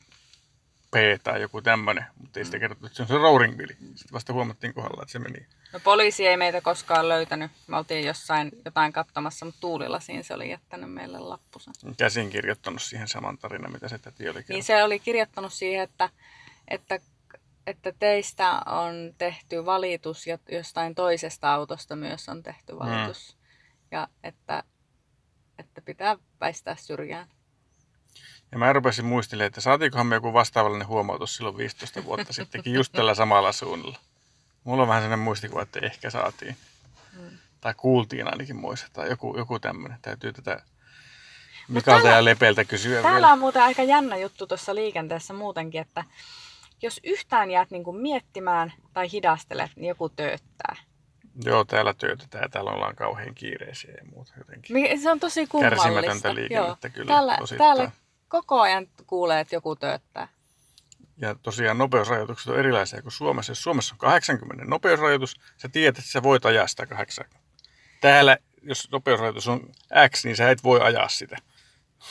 P 0.92 0.94
tai 1.24 1.42
joku 1.42 1.62
tämmöinen, 1.62 2.06
mutta 2.18 2.40
ei 2.40 2.46
sitä 2.46 2.60
kerrottu, 2.60 2.86
että 2.86 2.96
se 2.96 3.02
on 3.02 3.08
se 3.08 3.18
Roaring 3.18 3.58
Billy. 3.58 3.74
Sitten 3.74 4.14
vasta 4.14 4.34
huomattiin 4.34 4.74
kohdalla, 4.74 5.02
että 5.02 5.12
se 5.12 5.20
meni. 5.20 5.46
No 5.74 5.80
poliisi 5.80 6.28
ei 6.28 6.38
meitä 6.38 6.62
koskaan 6.62 7.10
löytänyt. 7.10 7.52
Me 7.68 7.78
oltiin 7.78 8.06
jossain 8.06 8.52
jotain 8.66 8.94
katsomassa, 8.94 9.46
mutta 9.46 9.62
Tuulilasiin 9.62 10.24
se 10.24 10.34
oli 10.34 10.50
jättänyt 10.50 10.94
meille 10.94 11.20
lappusen. 11.20 11.74
Käsin 11.98 12.30
kirjoittanut 12.30 12.82
siihen 12.82 13.08
saman 13.08 13.38
tarinan, 13.38 13.72
mitä 13.72 13.88
se 13.88 13.98
täti 13.98 14.24
oli 14.30 14.34
Niin 14.34 14.46
kertonut. 14.46 14.66
se 14.66 14.84
oli 14.84 15.00
kirjoittanut 15.00 15.54
siihen, 15.54 15.84
että, 15.84 16.10
että, 16.68 17.00
että 17.68 17.94
teistä 18.00 18.62
on 18.66 19.14
tehty 19.18 19.66
valitus 19.66 20.28
ja 20.28 20.38
jostain 20.52 20.96
toisesta 20.96 21.54
autosta 21.54 21.96
myös 21.96 22.30
on 22.30 22.44
tehty 22.44 22.80
valitus. 22.80 23.38
Ja 23.92 24.08
että, 24.24 24.64
että 25.72 25.82
pitää 25.82 26.18
väistää 26.42 26.76
syrjään. 26.76 27.28
Ja 28.52 28.58
mä 28.58 28.74
rupesin 28.74 29.06
muistelemaan, 29.06 29.48
että 29.48 29.62
saatiinkohan 29.62 30.08
me 30.08 30.16
joku 30.16 30.34
vastaavallinen 30.34 30.88
huomautus 30.88 31.36
silloin 31.36 31.58
15 31.58 32.04
vuotta 32.04 32.34
sittenkin 32.34 32.74
just 32.74 32.94
tällä 32.94 33.16
samalla 33.16 33.52
suunnalla. 33.52 34.00
Mulla 34.64 34.82
on 34.82 34.88
vähän 34.88 35.02
sellainen 35.04 35.24
muistikuva, 35.24 35.62
että 35.62 35.80
ehkä 35.84 36.10
saatiin. 36.10 36.56
Mm. 37.18 37.38
Tai 37.62 37.74
kuultiin 37.78 38.28
ainakin 38.28 38.56
muissa. 38.56 38.88
Tai 38.94 39.10
joku, 39.10 39.38
joku 39.38 39.60
tämmöinen. 39.60 40.00
Täytyy 40.02 40.34
tätä 40.34 40.62
Mikalta 41.68 42.02
täällä- 42.04 42.18
ja 42.20 42.26
Lepeltä 42.26 42.66
kysyä 42.66 43.02
Täällä 43.02 43.12
vielä. 43.18 43.34
on 43.34 43.40
muuten 43.40 43.64
aika 43.64 43.84
jännä 43.84 44.18
juttu 44.18 44.48
tuossa 44.48 44.76
liikenteessä 44.76 45.34
muutenkin, 45.34 45.82
että 45.82 46.04
jos 46.82 47.00
yhtään 47.04 47.52
jäät 47.52 47.72
niinku 47.72 47.92
miettimään 47.94 48.74
tai 48.94 49.12
hidastelet, 49.12 49.72
niin 49.76 49.90
joku 49.90 50.10
tööttää. 50.10 50.76
Joo, 51.46 51.66
täällä 51.66 51.94
työtetään 51.94 52.42
ja 52.44 52.50
täällä 52.50 52.72
ollaan 52.72 52.96
kauhean 52.96 53.36
kiireisiä 53.36 53.92
ja 53.92 54.06
muuta 54.12 54.34
jotenkin. 54.38 54.74
Mi- 54.74 54.98
Se 54.98 55.12
on 55.12 55.20
tosi 55.20 55.48
kummallista. 55.48 55.84
Kärsimätöntä 55.90 56.36
liikennettä 56.36 56.90
kyllä 56.90 57.08
Täällä, 57.08 57.38
osittain. 57.42 57.68
täällä 57.78 57.92
koko 58.28 58.62
ajan 58.62 58.88
kuulee, 59.08 59.40
että 59.40 59.56
joku 59.56 59.76
tööttää. 59.76 60.28
Ja 61.18 61.36
tosiaan 61.36 61.78
nopeusrajoitukset 61.78 62.48
on 62.48 62.60
erilaisia 62.60 63.02
kuin 63.02 63.12
Suomessa. 63.12 63.52
Jos 63.52 63.64
Suomessa 63.64 63.96
on 63.96 63.98
80 64.00 64.66
nopeusrajoitus, 64.66 65.36
sä 65.58 65.70
tiedät, 65.70 65.98
että 65.98 66.12
sä 66.12 66.24
voit 66.24 66.46
ajaa 66.46 66.68
sitä 66.68 66.86
80. 66.86 67.42
Täällä, 68.02 68.38
jos 68.62 68.92
nopeusrajoitus 68.92 69.48
on 69.48 69.70
X, 70.10 70.26
niin 70.26 70.36
sä 70.36 70.50
et 70.52 70.64
voi 70.64 70.82
ajaa 70.82 71.08
sitä. 71.08 71.38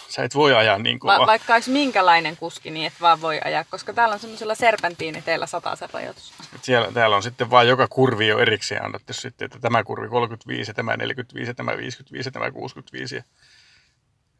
Sä 0.09 0.25
et 0.25 0.35
voi 0.35 0.55
ajaa 0.55 0.79
niin 0.79 0.97
Va- 1.05 1.13
kovaa. 1.15 1.27
vaikka 1.27 1.55
olisi 1.55 1.71
minkälainen 1.71 2.37
kuski, 2.37 2.71
niin 2.71 2.87
et 2.87 3.01
vaan 3.01 3.21
voi 3.21 3.41
ajaa, 3.45 3.65
koska 3.65 3.93
täällä 3.93 4.13
on 4.15 4.21
semmoisella 4.21 4.55
serpentiiniteillä 4.55 5.47
sataisen 5.47 5.89
rajoitus. 5.93 6.33
Et 6.55 6.65
siellä, 6.65 6.93
täällä 6.93 7.17
on 7.17 7.23
sitten 7.23 7.51
vaan 7.51 7.69
joka 7.69 7.89
kurvi 7.89 8.27
jo 8.29 8.39
erikseen 8.39 8.85
annettu 8.85 9.13
sitten, 9.13 9.47
että 9.47 9.59
tämä 9.59 9.85
kurvi 9.85 10.09
35 10.09 10.71
ja 10.71 10.75
tämä 10.75 10.97
45 10.97 11.51
ja 11.51 11.55
tämä 11.55 11.77
55 11.77 12.29
ja 12.29 12.33
tämä 12.33 12.51
65. 12.51 13.17
Ja, 13.17 13.23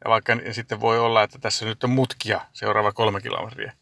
vaikka 0.09 0.33
ja 0.33 0.53
sitten 0.53 0.81
voi 0.81 0.99
olla, 0.99 1.23
että 1.23 1.39
tässä 1.39 1.65
nyt 1.65 1.83
on 1.83 1.89
mutkia 1.89 2.41
seuraava 2.53 2.91
kolme 2.91 3.21
kilometriä. 3.21 3.73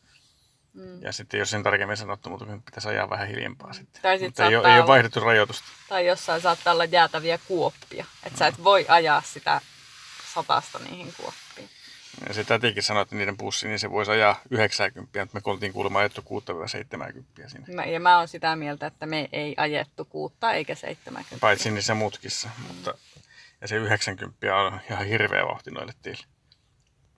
Mm. 0.73 1.01
Ja 1.01 1.11
sitten 1.11 1.39
jos 1.39 1.49
sen 1.49 1.63
tarkemmin 1.63 1.97
sanottu, 1.97 2.29
mutta 2.29 2.45
pitäisi 2.65 2.89
ajaa 2.89 3.09
vähän 3.09 3.27
hiljempaa 3.27 3.73
sitten. 3.73 4.01
Tai 4.01 4.17
sit 4.19 4.27
mutta 4.27 4.43
ei, 4.43 4.47
ole, 4.47 4.53
saattaa 4.55 4.71
ei 4.71 4.75
ole 4.75 4.81
olla- 4.81 4.87
vaihdettu 4.87 5.19
rajoitusta. 5.19 5.67
Tai 5.89 6.07
jossain 6.07 6.41
saattaa 6.41 6.73
olla 6.73 6.85
jäätäviä 6.85 7.39
kuoppia. 7.47 8.05
Että 8.23 8.39
sä 8.39 8.47
et 8.47 8.63
voi 8.63 8.85
ajaa 8.87 9.21
sitä 9.25 9.61
satasta 10.33 10.79
niihin 10.79 11.13
kuoppiin. 11.17 11.48
Ja 12.27 12.33
se 12.33 12.43
tätikin 12.43 12.83
sanoi, 12.83 13.03
että 13.03 13.15
niiden 13.15 13.37
pussi, 13.37 13.67
niin 13.67 13.79
se 13.79 13.91
voisi 13.91 14.11
ajaa 14.11 14.41
90, 14.49 15.19
mutta 15.25 15.49
me 15.49 15.51
oltiin 15.51 15.73
kuulemma 15.73 15.99
ajettu 15.99 16.21
6-70 16.21 16.23
sinne. 17.47 17.73
Mä, 17.73 17.85
ja 17.85 17.99
mä 17.99 18.17
oon 18.17 18.27
sitä 18.27 18.55
mieltä, 18.55 18.87
että 18.87 19.05
me 19.05 19.29
ei 19.31 19.53
ajettu 19.57 20.05
kuutta 20.05 20.51
eikä 20.53 20.75
70. 20.75 21.37
Paitsi 21.41 21.71
niissä 21.71 21.93
mutkissa. 21.93 22.49
Mutta, 22.67 22.93
ja 23.61 23.67
se 23.67 23.75
90 23.75 24.55
on 24.55 24.79
ihan 24.89 25.05
hirveä 25.05 25.45
vauhti 25.45 25.71
noille 25.71 25.93
tiille. 26.01 26.23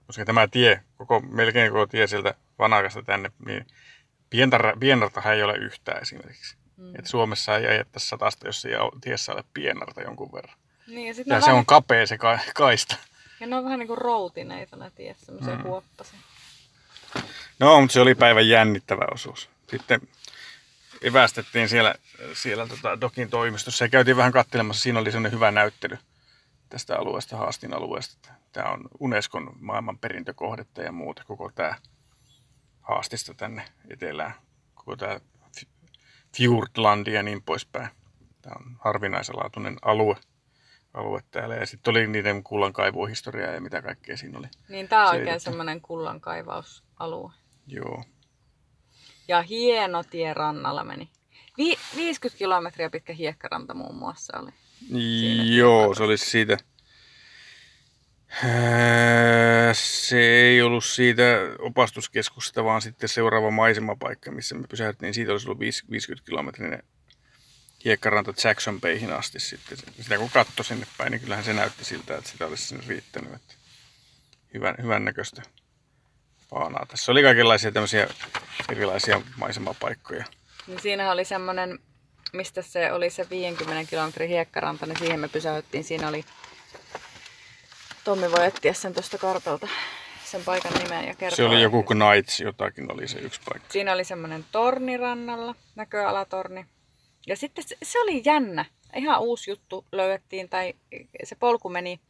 Koska 0.06 0.24
tämä 0.24 0.48
tie, 0.48 0.82
koko, 0.96 1.20
melkein 1.20 1.72
koko 1.72 1.86
tie 1.86 2.06
sieltä 2.06 2.34
Vanakasta 2.58 3.02
tänne, 3.02 3.30
niin 3.46 3.66
pienartahan 4.80 5.34
ei 5.34 5.42
ole 5.42 5.56
yhtään 5.56 6.02
esimerkiksi. 6.02 6.56
Mm. 6.76 6.96
Et 6.98 7.06
Suomessa 7.06 7.56
ei 7.56 7.66
ajettaisi 7.66 8.08
satasta, 8.08 8.46
jos 8.48 8.64
ei 8.64 8.72
tiessä 9.00 9.32
ole 9.32 9.44
pienarta 9.54 10.02
jonkun 10.02 10.32
verran. 10.32 10.58
Niin, 10.86 11.06
ja, 11.06 11.14
Ja 11.26 11.40
se 11.40 11.46
vähän, 11.46 11.54
on 11.54 11.66
kapea 11.66 12.06
se 12.06 12.18
ka- 12.18 12.38
kaista. 12.54 12.96
Ja 13.42 13.48
ne 13.48 13.56
on 13.56 13.64
vähän 13.64 13.78
niin 13.78 13.86
kuin 13.86 13.98
routineita 13.98 14.76
ne 14.76 14.90
tiet, 14.90 15.18
semmoisia 15.18 15.56
Mm. 15.56 15.62
kuoppasia. 15.62 16.18
No, 17.58 17.80
mutta 17.80 17.92
se 17.92 18.00
oli 18.00 18.14
päivän 18.14 18.48
jännittävä 18.48 19.04
osuus. 19.14 19.50
Sitten 19.70 20.00
evästettiin 21.02 21.68
siellä, 21.68 21.94
siellä 22.34 22.66
tota 22.66 23.00
Dokin 23.00 23.30
toimistossa 23.30 23.84
ja 23.84 23.88
käytiin 23.88 24.16
vähän 24.16 24.32
katselemassa. 24.32 24.82
Siinä 24.82 25.00
oli 25.00 25.12
sellainen 25.12 25.32
hyvä 25.32 25.50
näyttely 25.50 25.98
tästä 26.68 26.98
alueesta, 26.98 27.36
Haastin 27.36 27.74
alueesta. 27.74 28.28
Tämä 28.52 28.70
on 28.70 28.80
Unescon 29.00 29.52
maailmanperintökohdetta 29.60 30.82
ja 30.82 30.92
muuta, 30.92 31.24
koko 31.26 31.50
tämä 31.54 31.74
Haastista 32.80 33.34
tänne 33.34 33.64
etelään, 33.90 34.34
koko 34.74 34.96
tämä 34.96 35.20
Fjordlandi 36.36 37.12
ja 37.12 37.22
niin 37.22 37.42
poispäin. 37.42 37.88
Tämä 38.42 38.56
on 38.60 38.76
harvinaisenlaatuinen 38.80 39.76
alue, 39.82 40.16
alue 40.94 41.20
täällä. 41.30 41.54
Ja 41.54 41.66
sitten 41.66 41.90
oli 41.90 42.06
niiden 42.06 42.42
kullankaivuohistoriaa 42.42 43.52
ja 43.52 43.60
mitä 43.60 43.82
kaikkea 43.82 44.16
siinä 44.16 44.38
oli. 44.38 44.46
Niin 44.68 44.88
tää 44.88 45.00
on 45.02 45.08
oikein 45.08 45.24
Selitetty. 45.24 45.44
semmoinen 45.44 45.80
kullankaivausalue. 45.80 47.32
Joo. 47.66 48.04
Ja 49.28 49.42
hieno 49.42 50.02
tie 50.10 50.34
rannalla 50.34 50.84
meni. 50.84 51.10
Vi- 51.58 51.78
50 51.96 52.38
kilometriä 52.38 52.90
pitkä 52.90 53.12
hiekkaranta 53.12 53.74
muun 53.74 53.96
muassa 53.96 54.38
oli. 54.38 54.50
Siinä 54.88 55.42
Joo, 55.44 55.94
se 55.94 56.02
olisi 56.02 56.30
siitä... 56.30 56.56
Ää, 58.44 59.74
Se 59.74 60.18
ei 60.20 60.62
ollut 60.62 60.84
siitä 60.84 61.22
opastuskeskuksesta, 61.58 62.64
vaan 62.64 62.82
sitten 62.82 63.08
seuraava 63.08 63.50
maisemapaikka, 63.50 64.30
missä 64.30 64.54
me 64.54 64.66
pysähdyttiin. 64.68 65.14
Siitä 65.14 65.32
olisi 65.32 65.46
ollut 65.48 65.60
viis- 65.60 65.90
50 65.90 66.26
kilometrinen 66.26 66.82
hiekkaranta 67.84 68.32
Jackson 68.44 68.80
Bayhin 68.80 69.12
asti 69.12 69.40
sitten. 69.40 69.78
Sitä 70.00 70.18
kun 70.18 70.30
katsoi 70.30 70.64
sinne 70.64 70.86
päin, 70.98 71.10
niin 71.10 71.20
kyllähän 71.20 71.44
se 71.44 71.52
näytti 71.52 71.84
siltä, 71.84 72.16
että 72.16 72.30
sitä 72.30 72.46
olisi 72.46 72.66
sinne 72.66 72.84
riittänyt. 72.86 73.32
Että 73.34 73.54
hyvän, 74.54 74.74
hyvän 74.82 75.04
näköistä 75.04 75.42
faanaa. 76.50 76.86
Tässä 76.86 77.12
oli 77.12 77.22
kaikenlaisia 77.22 77.72
tämmöisiä 77.72 78.08
erilaisia 78.72 79.22
maisemapaikkoja. 79.36 80.24
Niin 80.66 80.80
siinä 80.80 81.12
oli 81.12 81.24
semmoinen, 81.24 81.78
mistä 82.32 82.62
se 82.62 82.92
oli 82.92 83.10
se 83.10 83.30
50 83.30 83.90
kilometrin 83.90 84.28
hiekkaranta, 84.28 84.86
niin 84.86 84.98
siihen 84.98 85.20
me 85.20 85.28
pysäyttiin. 85.28 85.84
Siinä 85.84 86.08
oli, 86.08 86.24
Tommi 88.04 88.30
voi 88.30 88.46
etsiä 88.46 88.72
sen 88.72 88.94
tuosta 88.94 89.18
kartalta, 89.18 89.68
sen 90.24 90.44
paikan 90.44 90.72
nimen 90.72 91.08
ja 91.08 91.14
kertoa. 91.14 91.36
Se 91.36 91.44
oli 91.44 91.62
joku 91.62 91.82
Knights, 91.82 92.40
jotakin 92.40 92.92
oli 92.92 93.08
se 93.08 93.18
yksi 93.18 93.40
paikka. 93.44 93.72
Siinä 93.72 93.92
oli 93.92 94.04
semmoinen 94.04 94.44
torni 94.52 94.96
rannalla, 94.96 95.54
näköalatorni. 95.74 96.66
Ja 97.26 97.36
sitten 97.36 97.64
se, 97.68 97.76
se 97.82 98.00
oli 98.00 98.22
jännä. 98.24 98.64
Ihan 98.96 99.20
uusi 99.20 99.50
juttu 99.50 99.84
löydettiin, 99.92 100.48
tai 100.48 100.74
se 101.24 101.34
polku 101.34 101.68
meni 101.68 102.00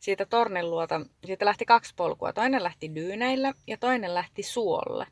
siitä 0.00 0.26
tornin 0.26 0.70
luota. 0.70 1.00
Siitä 1.24 1.44
lähti 1.44 1.64
kaksi 1.64 1.94
polkua. 1.96 2.32
Toinen 2.32 2.62
lähti 2.62 2.94
dyyneillä 2.94 3.52
ja 3.66 3.76
toinen 3.76 4.14
lähti 4.14 4.42
suolle. 4.42 5.06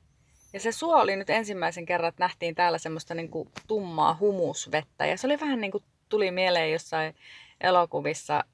Ja 0.52 0.61
se 0.61 0.73
suo 0.73 1.00
oli 1.00 1.16
nyt 1.16 1.30
ensimmäisen 1.30 1.87
kerran, 1.87 2.09
että 2.09 2.25
nähtiin 2.25 2.54
täällä 2.54 2.78
semmoista 2.78 3.14
niinku 3.14 3.50
tummaa 3.66 4.16
humusvettä. 4.20 5.06
Ja 5.06 5.16
se 5.16 5.26
oli 5.26 5.40
vähän 5.40 5.61
niin 5.61 5.73
kuin 5.73 5.85
tuli 6.09 6.30
mieleen 6.30 6.73
jossain 6.73 7.14
elokuvissa 7.61 8.44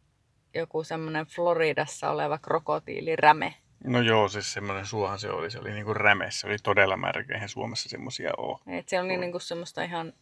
joku 0.54 0.84
semmoinen 0.84 1.26
Floridassa 1.26 2.10
oleva 2.10 2.38
krokotiiliräme. 2.38 3.54
No 3.84 4.00
joo, 4.00 4.28
siis 4.28 4.52
semmoinen 4.52 4.86
suohan 4.86 5.18
se 5.18 5.30
oli. 5.30 5.50
Se 5.50 5.58
oli 5.58 5.72
niinku 5.72 5.94
räme. 5.94 6.30
Se 6.30 6.46
oli 6.46 6.56
todella 6.62 6.96
märkä. 6.96 7.34
Eihän 7.34 7.48
Suomessa 7.48 7.88
semmoisia 7.88 8.30
ole. 8.38 8.78
Et 8.78 8.88
se 8.88 9.00
on 9.00 9.08
niin, 9.08 9.20
niin 9.20 9.32
kuin 9.32 9.40
semmoista 9.40 9.82
ihan 9.82 10.12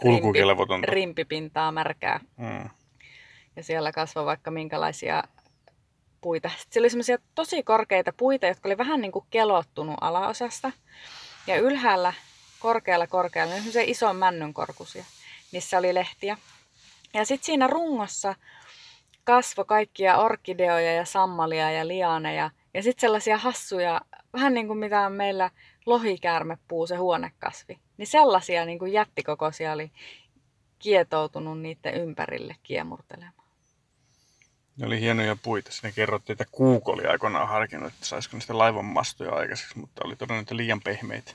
Kulkukelvotonta. 0.00 0.86
rimpipintaa 0.90 1.72
märkää. 1.72 2.20
Mm. 2.36 2.70
Ja 3.56 3.62
siellä 3.62 3.92
kasvoi 3.92 4.24
vaikka 4.24 4.50
minkälaisia 4.50 5.22
puita. 6.20 6.48
Sitten 6.48 6.66
siellä 6.70 6.84
oli 6.84 6.90
semmoisia 6.90 7.18
tosi 7.34 7.62
korkeita 7.62 8.12
puita, 8.16 8.46
jotka 8.46 8.68
oli 8.68 8.78
vähän 8.78 9.00
niin 9.00 9.12
kuin 9.12 9.24
kelottunut 9.30 9.96
alaosasta. 10.00 10.72
Ja 11.46 11.56
ylhäällä, 11.56 12.12
korkealla 12.60 13.06
korkealla, 13.06 13.52
niin 13.52 13.62
semmoisia 13.62 13.90
ison 13.90 14.16
männyn 14.16 14.54
korkusia. 14.54 15.04
Niissä 15.52 15.78
oli 15.78 15.94
lehtiä. 15.94 16.38
Ja 17.14 17.24
sitten 17.24 17.46
siinä 17.46 17.66
rungossa 17.66 18.34
kasvoi 19.24 19.64
kaikkia 19.64 20.18
orkideoja 20.18 20.94
ja 20.94 21.04
sammalia 21.04 21.70
ja 21.70 21.88
lianeja. 21.88 22.50
Ja 22.74 22.82
sitten 22.82 23.00
sellaisia 23.00 23.38
hassuja, 23.38 24.00
vähän 24.32 24.54
niin 24.54 24.66
kuin 24.66 24.78
mitä 24.78 25.00
on 25.00 25.12
meillä 25.12 25.50
lohikäärmepuu, 25.86 26.86
se 26.86 26.96
huonekasvi. 26.96 27.78
Niin 27.96 28.06
sellaisia 28.06 28.64
niin 28.64 28.78
kuin 28.78 28.92
jättikokoisia 28.92 29.72
oli 29.72 29.90
kietoutunut 30.78 31.60
niiden 31.60 31.94
ympärille 31.94 32.56
kiemurtelemaan. 32.62 33.34
Ne 34.76 34.86
oli 34.86 35.00
hienoja 35.00 35.36
puita. 35.36 35.72
Siinä 35.72 35.92
kerrottiin, 35.92 36.34
että 36.34 36.44
Kuuk 36.52 36.88
oli 36.88 37.06
aikoinaan 37.06 37.48
harkinnut, 37.48 37.92
että 37.92 38.06
saisiko 38.06 38.36
niistä 38.36 38.58
laivan 38.58 38.84
mastoja 38.84 39.34
aikaiseksi, 39.34 39.78
mutta 39.78 40.02
oli 40.04 40.16
todennut, 40.16 40.42
että 40.42 40.56
liian 40.56 40.80
pehmeitä. 40.80 41.32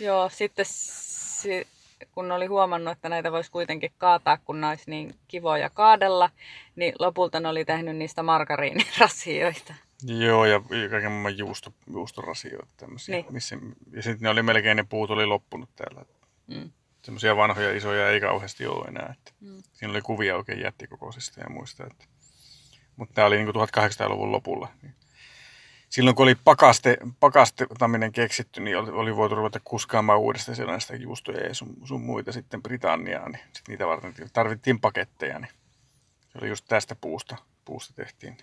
Joo, 0.00 0.28
sitten 0.28 0.66
si- 0.68 1.66
kun 2.12 2.32
oli 2.32 2.46
huomannut, 2.46 2.92
että 2.92 3.08
näitä 3.08 3.32
voisi 3.32 3.50
kuitenkin 3.50 3.92
kaataa, 3.98 4.38
kun 4.44 4.60
ne 4.60 4.68
olisi 4.68 4.90
niin 4.90 5.14
kivoja 5.28 5.70
kaadella, 5.70 6.30
niin 6.76 6.94
lopulta 6.98 7.40
ne 7.40 7.48
oli 7.48 7.64
tehnyt 7.64 7.96
niistä 7.96 8.22
margariinirasioita. 8.22 9.74
Joo, 10.02 10.44
ja 10.44 10.60
kaiken 10.90 11.10
maailman 11.10 11.38
juusto, 11.38 11.74
juustorasioita 11.90 12.72
tämmöisiä. 12.76 13.16
Niin. 13.16 13.26
Missä, 13.30 13.56
ja 13.92 14.02
sitten 14.02 14.20
ne 14.20 14.28
oli 14.28 14.42
melkein, 14.42 14.76
ne 14.76 14.84
puut 14.84 15.10
oli 15.10 15.26
loppunut 15.26 15.76
täällä. 15.76 16.04
Mm. 16.46 16.70
Semmoisia 17.02 17.36
vanhoja 17.36 17.76
isoja 17.76 18.10
ei 18.10 18.20
kauheasti 18.20 18.66
ole 18.66 18.88
enää. 18.88 19.14
Että 19.18 19.32
Mm. 19.42 19.62
Siinä 19.72 19.90
oli 19.90 20.02
kuvia 20.02 20.36
oikein 20.36 20.60
jättikokoisista 20.60 21.40
ja 21.40 21.50
muista. 21.50 21.86
Että. 21.86 22.04
Mutta 22.96 23.14
tämä 23.14 23.26
oli 23.26 23.36
niin 23.36 23.48
1800-luvun 23.48 24.32
lopulla. 24.32 24.68
Niin. 24.82 24.94
Silloin 25.88 26.16
kun 26.16 26.22
oli 26.22 26.34
pakaste, 26.34 26.96
pakastaminen 27.20 28.12
keksitty, 28.12 28.60
niin 28.60 28.78
oli, 28.78 28.90
oli 28.90 29.16
voitu 29.16 29.34
ruveta 29.34 29.60
kuskaamaan 29.64 30.18
uudestaan 30.18 30.56
siellä 30.56 30.72
näistä 30.72 30.96
juustoja 30.96 31.46
ja 31.46 31.54
sun, 31.54 31.76
sun 31.84 32.00
muita 32.00 32.32
sitten 32.32 32.62
Britanniaan. 32.62 33.32
Niin 33.32 33.42
sit 33.52 33.68
niitä 33.68 33.86
varten 33.86 34.14
tarvittiin 34.32 34.80
paketteja. 34.80 35.38
Niin 35.38 35.52
se 36.28 36.38
oli 36.38 36.48
just 36.48 36.64
tästä 36.68 36.94
puusta, 36.94 37.36
puusta 37.64 37.94
tehtiin. 37.94 38.36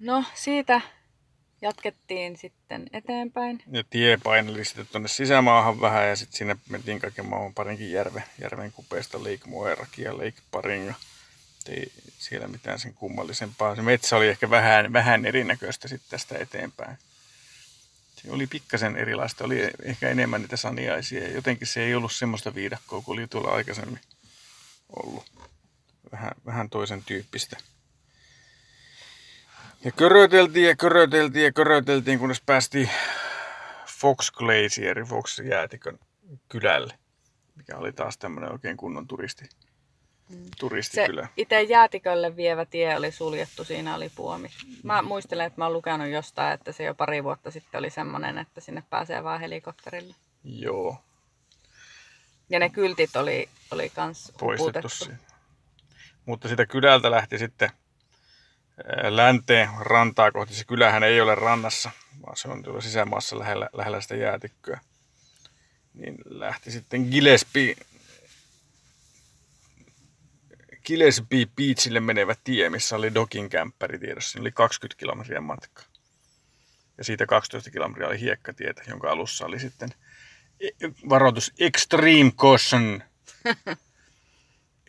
No, 0.00 0.24
siitä 0.34 0.80
jatkettiin 1.62 2.36
sitten 2.36 2.86
eteenpäin. 2.92 3.62
Ja 3.72 3.84
tie 3.90 4.18
paineli 4.22 4.64
sitten 4.64 4.86
tuonne 4.86 5.08
sisämaahan 5.08 5.80
vähän 5.80 6.08
ja 6.08 6.16
sitten 6.16 6.38
sinne 6.38 6.56
mentiin 6.68 7.00
kaiken 7.00 7.26
maailman 7.26 7.54
parinkin 7.54 7.92
järven, 7.92 8.24
järven 8.40 8.72
kupeesta 8.72 9.18
Lake 9.18 9.40
Moerakin 9.46 10.04
ja 10.04 10.16
Lake 10.16 10.42
Paringa. 10.50 10.94
Ei 11.66 11.92
siellä 12.18 12.48
mitään 12.48 12.78
sen 12.78 12.94
kummallisempaa. 12.94 13.76
Se 13.76 13.82
metsä 13.82 14.16
oli 14.16 14.28
ehkä 14.28 14.50
vähän, 14.50 14.92
vähän 14.92 15.26
erinäköistä 15.26 15.88
sitten 15.88 16.10
tästä 16.10 16.38
eteenpäin. 16.38 16.98
Se 18.16 18.30
oli 18.30 18.46
pikkasen 18.46 18.96
erilaista, 18.96 19.44
oli 19.44 19.70
ehkä 19.82 20.08
enemmän 20.08 20.40
niitä 20.40 20.56
saniaisia. 20.56 21.30
Jotenkin 21.30 21.66
se 21.66 21.82
ei 21.82 21.94
ollut 21.94 22.12
semmoista 22.12 22.54
viidakkoa 22.54 23.02
kuin 23.02 23.18
oli 23.18 23.26
tuolla 23.26 23.50
aikaisemmin 23.50 24.00
ollut. 25.02 25.24
Vähän, 26.12 26.32
vähän 26.46 26.70
toisen 26.70 27.04
tyyppistä. 27.04 27.56
Ja 29.84 29.92
köröteltiin 29.92 30.66
ja 30.68 30.76
köröteltiin 30.76 31.44
ja 31.44 31.52
köröteltiin, 31.52 32.18
kunnes 32.18 32.42
päästiin 32.46 32.90
Fox 34.00 34.30
Glacieri, 34.30 35.04
Fox 35.04 35.38
jäätikön 35.38 35.98
kylälle, 36.48 36.98
mikä 37.56 37.76
oli 37.76 37.92
taas 37.92 38.18
tämmöinen 38.18 38.52
oikein 38.52 38.76
kunnon 38.76 39.06
turisti, 39.06 39.48
Mm. 40.30 40.36
Se 40.44 40.50
turistikylä. 40.58 41.28
itse 41.36 41.62
jäätikölle 41.62 42.36
vievä 42.36 42.64
tie 42.64 42.96
oli 42.96 43.12
suljettu, 43.12 43.64
siinä 43.64 43.94
oli 43.94 44.10
puomi. 44.16 44.50
Mä 44.82 45.02
muistelen, 45.02 45.46
että 45.46 45.60
mä 45.60 45.64
oon 45.64 45.72
lukenut 45.72 46.08
jostain, 46.08 46.52
että 46.54 46.72
se 46.72 46.84
jo 46.84 46.94
pari 46.94 47.24
vuotta 47.24 47.50
sitten 47.50 47.78
oli 47.78 47.90
semmoinen, 47.90 48.38
että 48.38 48.60
sinne 48.60 48.82
pääsee 48.90 49.24
vaan 49.24 49.40
helikopterilla. 49.40 50.14
Joo, 50.44 50.96
Ja 52.50 52.58
ne 52.58 52.68
kyltit 52.70 53.16
oli, 53.16 53.48
oli 53.70 53.88
kans 53.90 54.32
poistettu 54.40 54.88
siitä. 54.88 55.14
Mutta 56.26 56.48
sitä 56.48 56.66
kylältä 56.66 57.10
lähti 57.10 57.38
sitten 57.38 57.70
länteen 59.08 59.68
rantaa 59.80 60.32
kohti. 60.32 60.54
Se 60.54 60.64
kylähän 60.64 61.02
ei 61.02 61.20
ole 61.20 61.34
rannassa, 61.34 61.90
vaan 62.26 62.36
se 62.36 62.48
on 62.48 62.62
tuolla 62.62 62.80
sisämaassa 62.80 63.38
lähellä, 63.38 63.68
lähellä 63.72 64.00
sitä 64.00 64.16
jäätikköä. 64.16 64.80
Niin 65.94 66.14
lähti 66.24 66.70
sitten 66.70 67.02
Gillespie, 67.02 67.76
Gillespie 70.86 71.46
Beachille 71.56 72.00
menevä 72.00 72.34
tie, 72.44 72.70
missä 72.70 72.96
oli 72.96 73.14
Dokin 73.14 73.48
kämppäri 73.48 73.98
tiedossa. 73.98 74.30
Siinä 74.30 74.42
oli 74.42 74.52
20 74.52 74.98
kilometriä 74.98 75.40
matkaa. 75.40 75.84
Ja 76.98 77.04
siitä 77.04 77.26
12 77.26 77.70
kilometriä 77.70 78.08
oli 78.08 78.20
hiekkatietä, 78.20 78.82
jonka 78.86 79.10
alussa 79.10 79.46
oli 79.46 79.60
sitten 79.60 79.88
e- 80.60 81.08
varoitus 81.08 81.52
Extreme 81.58 82.30
Caution. 82.30 83.02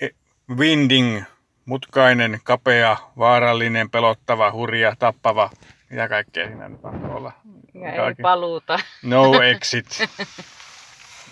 E- 0.02 0.10
Winding, 0.56 1.24
mutkainen, 1.66 2.40
kapea, 2.44 2.98
vaarallinen, 3.18 3.90
pelottava, 3.90 4.52
hurja, 4.52 4.96
tappava. 5.00 5.50
Mitä 5.90 6.08
kaikkea 6.08 6.48
siinä 6.48 6.70
nyt 6.70 6.80
on 6.84 7.12
olla. 7.12 7.32
Ja 7.74 7.92
ei 7.92 7.98
Kaikki- 7.98 8.22
paluuta. 8.22 8.80
No 9.04 9.42
exit. 9.52 9.88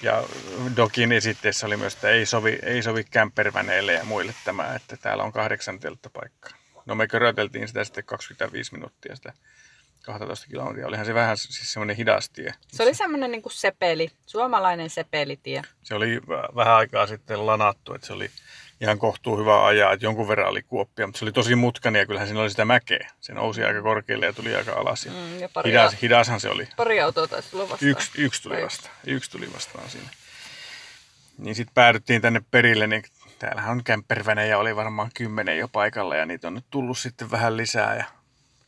Ja 0.01 0.23
Dokin 0.75 1.11
esitteessä 1.11 1.67
oli 1.67 1.77
myös, 1.77 1.93
että 1.93 2.09
ei 2.09 2.25
sovi, 2.25 2.59
ei 2.63 2.83
sovi 2.83 3.03
kämpperväneille 3.03 3.93
ja 3.93 4.03
muille 4.05 4.33
tämä, 4.45 4.75
että 4.75 4.97
täällä 4.97 5.23
on 5.23 5.31
kahdeksan 5.31 5.79
telttapaikkaa. 5.79 6.51
No 6.85 6.95
me 6.95 7.07
köröteltiin 7.07 7.67
sitä 7.67 7.83
sitten 7.83 8.03
25 8.05 8.73
minuuttia 8.73 9.15
sitä 9.15 9.33
12 10.05 10.47
kilometriä. 10.47 10.87
Olihan 10.87 11.05
se 11.05 11.13
vähän 11.13 11.37
siis 11.37 11.73
semmoinen 11.73 11.95
hidas 11.95 12.29
tie. 12.29 12.53
Se 12.67 12.83
oli 12.83 12.93
semmoinen 12.93 13.31
niin 13.31 13.41
sepeli, 13.49 14.11
suomalainen 14.25 14.89
sepelitie. 14.89 15.61
Se 15.83 15.95
oli 15.95 16.17
vä- 16.17 16.55
vähän 16.55 16.73
aikaa 16.75 17.07
sitten 17.07 17.45
lanattu, 17.45 17.93
että 17.93 18.07
se 18.07 18.13
oli 18.13 18.31
ihan 18.81 18.99
kohtuu 18.99 19.37
hyvä 19.37 19.65
ajaa, 19.65 19.93
että 19.93 20.05
jonkun 20.05 20.27
verran 20.27 20.49
oli 20.49 20.61
kuoppia, 20.63 21.07
mutta 21.07 21.19
se 21.19 21.25
oli 21.25 21.31
tosi 21.31 21.55
mutkainen 21.55 21.99
ja 21.99 22.05
kyllähän 22.05 22.27
siinä 22.27 22.41
oli 22.41 22.49
sitä 22.49 22.65
mäkeä. 22.65 23.09
Se 23.21 23.33
nousi 23.33 23.63
aika 23.63 23.81
korkealle 23.81 24.25
ja 24.25 24.33
tuli 24.33 24.55
aika 24.55 24.73
alas. 24.73 25.05
Ja 25.05 25.11
Mm, 25.11 25.39
ja 25.39 25.49
pari, 25.49 25.69
hidas, 25.71 25.95
hidashan 26.01 26.39
se 26.39 26.49
oli. 26.49 26.67
pari 26.77 27.01
autoa 27.01 27.27
taisi 27.27 27.51
tulla 27.51 27.69
vastaan. 27.69 27.91
Yksi, 27.91 28.11
yksi 28.17 28.43
tuli 28.43 28.63
vastaan. 28.63 28.93
Yksi 29.05 29.31
tuli 29.31 29.53
vastaan 29.53 29.89
siinä. 29.89 30.09
Niin 31.37 31.55
sitten 31.55 31.73
päädyttiin 31.73 32.21
tänne 32.21 32.41
perille, 32.51 32.87
niin 32.87 33.03
täällähän 33.39 33.71
on 33.71 33.83
kämppervänejä, 33.83 34.57
oli 34.57 34.75
varmaan 34.75 35.09
kymmenen 35.13 35.57
jo 35.57 35.67
paikalla 35.67 36.15
ja 36.15 36.25
niitä 36.25 36.47
on 36.47 36.53
nyt 36.53 36.65
tullut 36.69 36.97
sitten 36.97 37.31
vähän 37.31 37.57
lisää. 37.57 37.95
Ja 37.95 38.03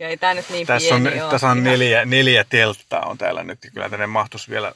Ja 0.01 0.07
ei 0.07 0.17
tää 0.17 0.33
nyt 0.33 0.49
niin 0.49 0.67
tässä 0.67 0.95
on, 0.95 1.03
pieni 1.03 1.21
oo. 1.21 1.31
tässä 1.31 1.47
on 1.47 1.63
neljä, 1.63 2.05
neljä 2.05 2.43
telttaa 2.43 3.05
on 3.05 3.17
täällä 3.17 3.43
nyt. 3.43 3.63
ja 3.63 3.71
Kyllä 3.71 3.89
tänne 3.89 4.07
mahtuisi 4.07 4.49
vielä 4.49 4.73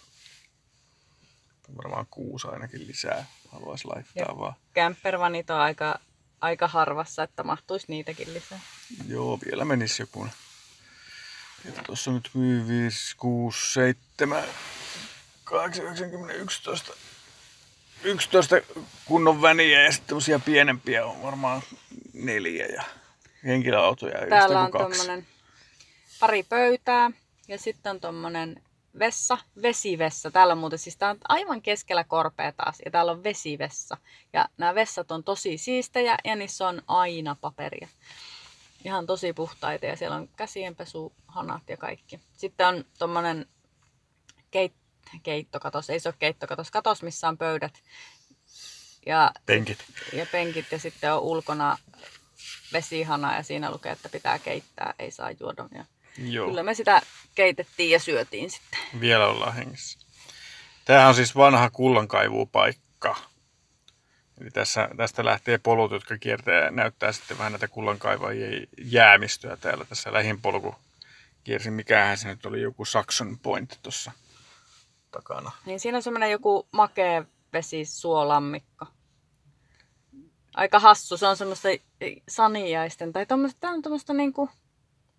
varmaan 1.78 2.06
kuusi 2.12 2.48
ainakin 2.48 2.88
lisää. 2.88 3.26
Haluaisi 3.52 3.88
laittaa 3.88 4.26
Jep. 4.30 4.38
vaan. 4.40 4.54
Campervanit 4.76 5.50
on 5.50 5.60
aika, 5.60 6.00
aika 6.42 6.68
harvassa, 6.68 7.24
että 7.24 7.44
mahtuisi 7.44 7.86
niitäkin 7.90 8.34
lisää. 8.34 8.60
Joo, 9.08 9.40
vielä 9.46 9.66
menisi 9.66 10.02
joku. 10.02 10.28
Tuossa 11.86 12.12
nyt 12.12 12.30
myy 12.34 12.68
5, 12.68 13.16
6, 13.18 13.74
7, 13.74 14.44
8, 15.44 15.84
9, 15.84 16.12
10, 16.12 16.36
11. 16.36 16.94
11 18.04 18.56
kunnon 19.06 19.42
väniä 19.42 19.82
ja 19.82 19.92
sitten 19.92 20.08
tämmöisiä 20.08 20.40
pienempiä 20.40 21.06
on 21.06 21.22
varmaan 21.24 21.62
neljä 22.14 22.66
ja 22.66 22.84
henkilöautoja 23.46 24.28
Täällä 24.30 24.62
on 24.62 24.72
tommonen 24.72 25.28
pari 26.20 26.44
pöytää 26.44 27.12
ja 27.48 27.58
sitten 27.58 27.90
on 27.90 28.00
tommonen 28.00 28.64
vessa, 29.00 29.38
vesivessa. 29.62 30.32
Täällä 30.32 30.52
on 30.52 30.58
muuten 30.58 30.80
siis 30.80 30.98
tää 30.98 31.10
on 31.10 31.18
aivan 31.28 31.62
keskellä 31.62 32.04
korpea 32.04 32.52
taas 32.52 32.78
ja 32.86 32.92
täällä 32.92 33.12
on 33.12 33.24
vesivessa. 33.24 33.98
Ja 34.34 34.50
nämä 34.58 34.76
vessat 34.76 35.12
on 35.12 35.24
tosi 35.24 35.58
siistejä 35.58 36.18
ja 36.24 36.36
niissä 36.36 36.68
on 36.68 36.82
aina 36.88 37.36
paperia. 37.42 37.88
Ihan 38.86 39.06
tosi 39.06 39.34
puhtaita 39.34 39.86
ja 39.86 39.96
siellä 39.96 40.16
on 40.16 40.30
käsienpesuhanat 40.36 41.64
ja 41.68 41.78
kaikki. 41.78 42.20
Sitten 42.38 42.68
on 42.68 42.86
tommonen 43.00 43.46
keit, 44.52 44.74
keittokatos, 45.24 45.90
ei 45.90 46.00
se 46.00 46.10
ole 46.10 46.16
keittokatos, 46.20 46.72
katos 46.72 47.04
missä 47.04 47.28
on 47.28 47.38
pöydät. 47.38 47.82
Ja 49.06 49.32
Penkit. 49.46 49.86
ja 50.14 50.26
penkit 50.32 50.72
ja 50.72 50.80
sitten 50.80 51.14
on 51.14 51.20
ulkona 51.20 51.78
vesihana 52.74 53.36
ja 53.36 53.44
siinä 53.44 53.72
lukee, 53.72 53.92
että 53.92 54.10
pitää 54.10 54.40
keittää, 54.40 54.94
ei 55.00 55.12
saa 55.12 55.32
juoda. 55.32 55.66
Ja 55.72 55.86
Joo, 56.18 56.48
kyllä 56.48 56.64
me 56.64 56.74
sitä 56.74 57.02
keitettiin 57.36 57.92
ja 57.92 58.00
syötiin 58.00 58.52
sitten. 58.52 58.80
vielä 59.00 59.28
ollaan 59.28 59.54
hengissä. 59.54 60.00
Tämä 60.86 61.08
on 61.08 61.16
siis 61.16 61.36
vanha 61.36 61.70
kullankaivupaikka. 61.70 63.16
Eli 64.42 64.52
tässä, 64.52 64.90
tästä 64.98 65.26
lähtee 65.26 65.58
polut, 65.58 65.92
jotka 65.92 66.18
kiertää 66.18 66.64
ja 66.66 66.72
näyttää 66.72 67.12
sitten 67.12 67.38
vähän 67.38 67.52
näitä 67.52 67.68
kullankaivajien 67.68 68.68
jäämistöä 68.78 69.58
täällä. 69.58 69.86
Tässä 69.86 70.14
lähin 70.14 70.42
polku 70.42 70.76
kiersi, 71.44 71.72
mikähän 71.72 72.18
se 72.18 72.28
nyt 72.28 72.46
oli, 72.46 72.62
joku 72.62 72.86
Saxon 72.86 73.40
Point 73.40 73.80
tuossa 73.84 74.12
takana. 75.12 75.52
Niin 75.66 75.80
siinä 75.80 75.96
on 75.98 76.04
semmoinen 76.04 76.32
joku 76.32 76.68
makea 76.72 77.26
vesi 77.54 77.86
suolammikko. 77.86 78.86
Aika 80.56 80.80
hassu, 80.80 81.18
se 81.18 81.28
on 81.28 81.38
semmoista 81.38 81.68
saniaisten 82.30 83.14
tai 83.14 83.26
tommoista, 83.26 83.60
tää 83.60 83.72
on 83.72 83.82
tommoista 83.82 84.14
niinku, 84.14 84.50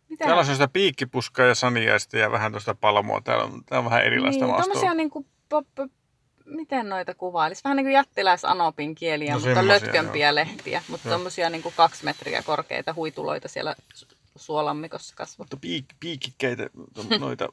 mitä? 0.08 0.24
Täällä 0.24 0.38
on 0.40 0.44
sellaista 0.44 0.68
piikkipuskaa 0.72 1.46
ja 1.46 1.54
saniaista 1.54 2.18
ja 2.18 2.30
vähän 2.30 2.52
tuosta 2.52 2.74
palmoa. 2.74 3.20
Täällä 3.20 3.44
on, 3.44 3.64
täällä 3.64 3.84
on 3.84 3.90
vähän 3.90 4.04
erilaista 4.04 4.44
niin, 4.44 4.50
maastoa. 4.54 4.72
tommosia 4.72 4.94
niinku, 4.94 5.26
pop, 5.48 5.66
pop, 5.74 5.90
miten 6.44 6.88
noita 6.88 7.14
kuvailisi? 7.14 7.60
Vähän 7.64 7.76
niin 7.76 7.84
kuin 7.84 7.92
jättiläisanopin 7.94 8.94
kieliä, 8.94 9.34
No 9.34 9.40
mutta 9.40 9.66
lötkömpiä 9.66 10.34
lehtiä. 10.34 10.82
Mutta 10.88 11.08
tommosia 11.08 11.50
niinku 11.50 11.72
kaksi 11.76 12.04
metriä 12.04 12.42
korkeita 12.42 12.94
huituloita 12.94 13.48
siellä 13.48 13.74
su- 13.94 14.16
suolammikossa 14.36 15.14
kasvaa. 15.16 15.44
Mutta 15.44 15.56
piik, 15.56 15.84
piikikkeitä, 16.00 16.70
to- 16.94 17.18
noita, 17.18 17.48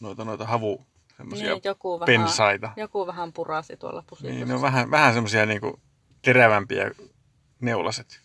noita, 0.00 0.24
noita 0.24 0.46
havu, 0.46 0.86
semmoisia 1.16 1.50
Niin, 1.52 1.60
joku 1.64 2.00
vähän, 2.00 2.06
pensaita. 2.06 2.70
joku 2.76 3.06
vähän 3.06 3.32
purasi 3.32 3.76
tuolla 3.76 4.02
pusikossa. 4.06 4.34
Niin, 4.36 4.48
ne 4.48 4.54
on 4.54 4.62
vähän, 4.62 4.90
vähän 4.90 5.14
semmoisia 5.14 5.46
niinku 5.46 5.80
terävämpiä 6.24 6.90
neulaset 7.60 8.24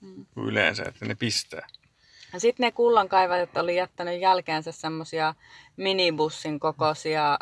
Mm. 0.00 0.26
kuin 0.34 0.46
yleensä, 0.48 0.82
että 0.88 1.04
ne 1.04 1.14
pistää. 1.14 1.66
Ja 2.32 2.40
sitten 2.40 2.64
ne 2.64 2.72
kullankaivajat 2.72 3.56
oli 3.56 3.76
jättänyt 3.76 4.20
jälkeensä 4.20 4.72
semmosia 4.72 5.34
minibussin 5.76 6.60
kokoisia 6.60 7.38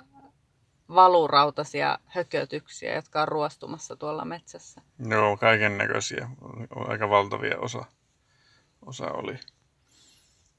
valurautaisia 0.89 1.99
hökötyksiä, 2.07 2.95
jotka 2.95 3.23
on 3.23 3.29
ruostumassa 3.29 3.97
tuolla 3.97 4.25
metsässä. 4.25 4.81
Joo, 5.09 5.37
kaiken 5.37 5.79
näköisiä. 5.79 6.29
Aika 6.89 7.09
valtavia 7.11 7.59
osa, 7.59 7.85
osa 8.87 9.11
oli. 9.13 9.39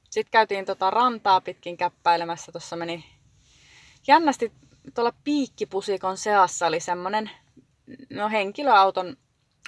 Sitten 0.10 0.32
käytiin 0.32 0.66
tota 0.66 0.90
rantaa 0.92 1.42
pitkin 1.42 1.78
käppäilemässä. 1.78 2.52
Tuossa 2.52 2.76
meni 2.76 3.06
jännästi 4.08 4.52
tuolla 4.96 5.14
piikkipusikon 5.24 6.18
seassa 6.18 6.68
oli 6.68 6.80
semmonen, 6.80 7.30
no 8.10 8.30
henkilöauton 8.30 9.18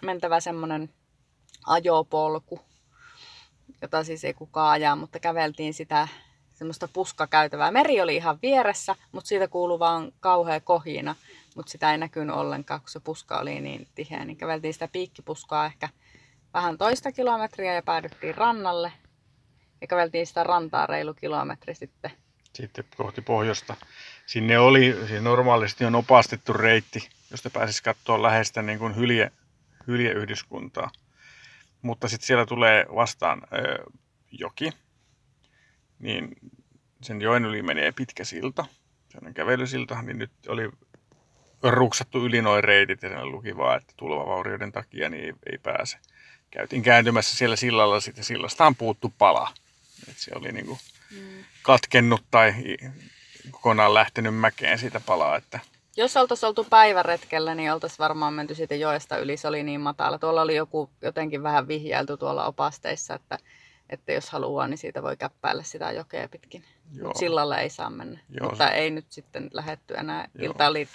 mentävä 0.03 0.39
semmonen 0.39 0.89
ajopolku, 1.65 2.59
jota 3.81 4.03
siis 4.03 4.23
ei 4.23 4.33
kukaan 4.33 4.71
ajaa, 4.71 4.95
mutta 4.95 5.19
käveltiin 5.19 5.73
sitä 5.73 6.07
semmoista 6.53 6.87
puskakäytävää. 6.93 7.71
Meri 7.71 8.01
oli 8.01 8.15
ihan 8.15 8.39
vieressä, 8.41 8.95
mutta 9.11 9.27
siitä 9.27 9.47
kuului 9.47 9.79
vaan 9.79 10.11
kauhea 10.19 10.59
kohina, 10.59 11.15
mutta 11.55 11.71
sitä 11.71 11.91
ei 11.91 11.97
näkynyt 11.97 12.35
ollenkaan, 12.35 12.79
kun 12.79 12.89
se 12.89 12.99
puska 12.99 13.39
oli 13.39 13.61
niin 13.61 13.87
tiheä. 13.95 14.25
Niin 14.25 14.37
käveltiin 14.37 14.73
sitä 14.73 14.87
piikkipuskaa 14.87 15.65
ehkä 15.65 15.89
vähän 16.53 16.77
toista 16.77 17.11
kilometriä 17.11 17.73
ja 17.73 17.81
päädyttiin 17.81 18.35
rannalle. 18.35 18.91
Ja 19.81 19.87
käveltiin 19.87 20.27
sitä 20.27 20.43
rantaa 20.43 20.87
reilu 20.87 21.13
kilometri 21.13 21.75
sitten. 21.75 22.11
Sitten 22.53 22.85
kohti 22.97 23.21
pohjoista. 23.21 23.75
Sinne 24.25 24.59
oli, 24.59 24.95
siis 25.07 25.21
normaalisti 25.21 25.85
on 25.85 25.95
opastettu 25.95 26.53
reitti, 26.53 27.09
josta 27.31 27.49
pääsisi 27.49 27.83
katsoa 27.83 28.21
läheistä 28.23 28.61
niin 28.61 28.79
kuin 28.79 28.95
hylje, 28.95 29.31
hyljeyhdyskuntaa. 29.87 30.91
Mutta 31.81 32.07
sitten 32.07 32.27
siellä 32.27 32.45
tulee 32.45 32.85
vastaan 32.95 33.41
ö, 33.53 33.91
joki, 34.31 34.71
niin 35.99 36.35
sen 37.01 37.21
joen 37.21 37.45
yli 37.45 37.61
menee 37.61 37.91
pitkä 37.91 38.23
silta, 38.23 38.65
sellainen 39.09 39.33
kävelysilta, 39.33 40.01
niin 40.01 40.17
nyt 40.17 40.31
oli 40.47 40.69
ruksattu 41.63 42.25
yli 42.25 42.41
noin 42.41 42.63
reitit 42.63 43.03
ja 43.03 43.09
siellä 43.09 43.25
luki 43.25 43.57
vaan, 43.57 43.77
että 43.77 43.93
tulvavaurioiden 43.97 44.71
takia 44.71 45.09
niin 45.09 45.23
ei, 45.25 45.33
ei 45.51 45.57
pääse. 45.57 45.97
Käytiin 46.51 46.81
kääntymässä 46.83 47.37
siellä 47.37 47.55
sillalla, 47.55 47.99
sitten 47.99 48.23
sillastaan 48.23 48.75
puuttu 48.75 49.13
pala. 49.17 49.53
Et 50.09 50.17
se 50.17 50.31
oli 50.35 50.51
niinku 50.51 50.77
Mm. 51.11 51.43
katkennut 51.61 52.23
tai 52.31 52.53
kokonaan 53.51 53.93
lähtenyt 53.93 54.35
mäkeen 54.35 54.79
siitä 54.79 54.99
palaa, 54.99 55.35
että 55.35 55.59
Jos 55.97 56.17
oltaisiin 56.17 56.47
oltu 56.47 56.63
päiväretkellä, 56.69 57.55
niin 57.55 57.71
oltaisiin 57.71 57.97
varmaan 57.99 58.33
menty 58.33 58.55
siitä 58.55 58.75
joesta 58.75 59.17
yli. 59.17 59.37
Se 59.37 59.47
oli 59.47 59.63
niin 59.63 59.81
matala. 59.81 60.17
Tuolla 60.19 60.41
oli 60.41 60.55
joku 60.55 60.89
jotenkin 61.01 61.43
vähän 61.43 61.67
vihjailtu 61.67 62.17
tuolla 62.17 62.45
opasteissa, 62.45 63.13
että, 63.15 63.37
että 63.89 64.11
jos 64.11 64.29
haluaa, 64.29 64.67
niin 64.67 64.77
siitä 64.77 65.03
voi 65.03 65.17
käppäillä 65.17 65.63
sitä 65.63 65.91
jokea 65.91 66.29
pitkin. 66.29 66.65
Joo. 66.93 67.13
Sillalla 67.19 67.57
ei 67.59 67.69
saa 67.69 67.89
mennä. 67.89 68.19
Joo, 68.29 68.49
Mutta 68.49 68.67
se- 68.67 68.73
ei 68.73 68.89
nyt 68.91 69.05
sitten 69.09 69.49
lähetty 69.53 69.93
enää. 69.97 70.27
Joo. 70.35 70.45
Ilta 70.45 70.67
oli 70.67 70.87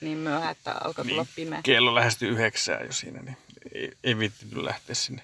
niin 0.00 0.18
myöhä, 0.18 0.50
että 0.50 0.74
alkoi 0.84 1.04
tulla 1.04 1.22
Niin. 1.22 1.32
pimeä. 1.36 1.60
kello 1.62 1.94
lähestyi 1.94 2.28
yhdeksää 2.28 2.80
jo 2.80 2.92
siinä, 2.92 3.20
niin 3.22 3.36
ei, 3.74 3.92
ei 4.04 4.18
viittinyt 4.18 4.56
lähteä 4.64 4.94
sinne. 4.94 5.22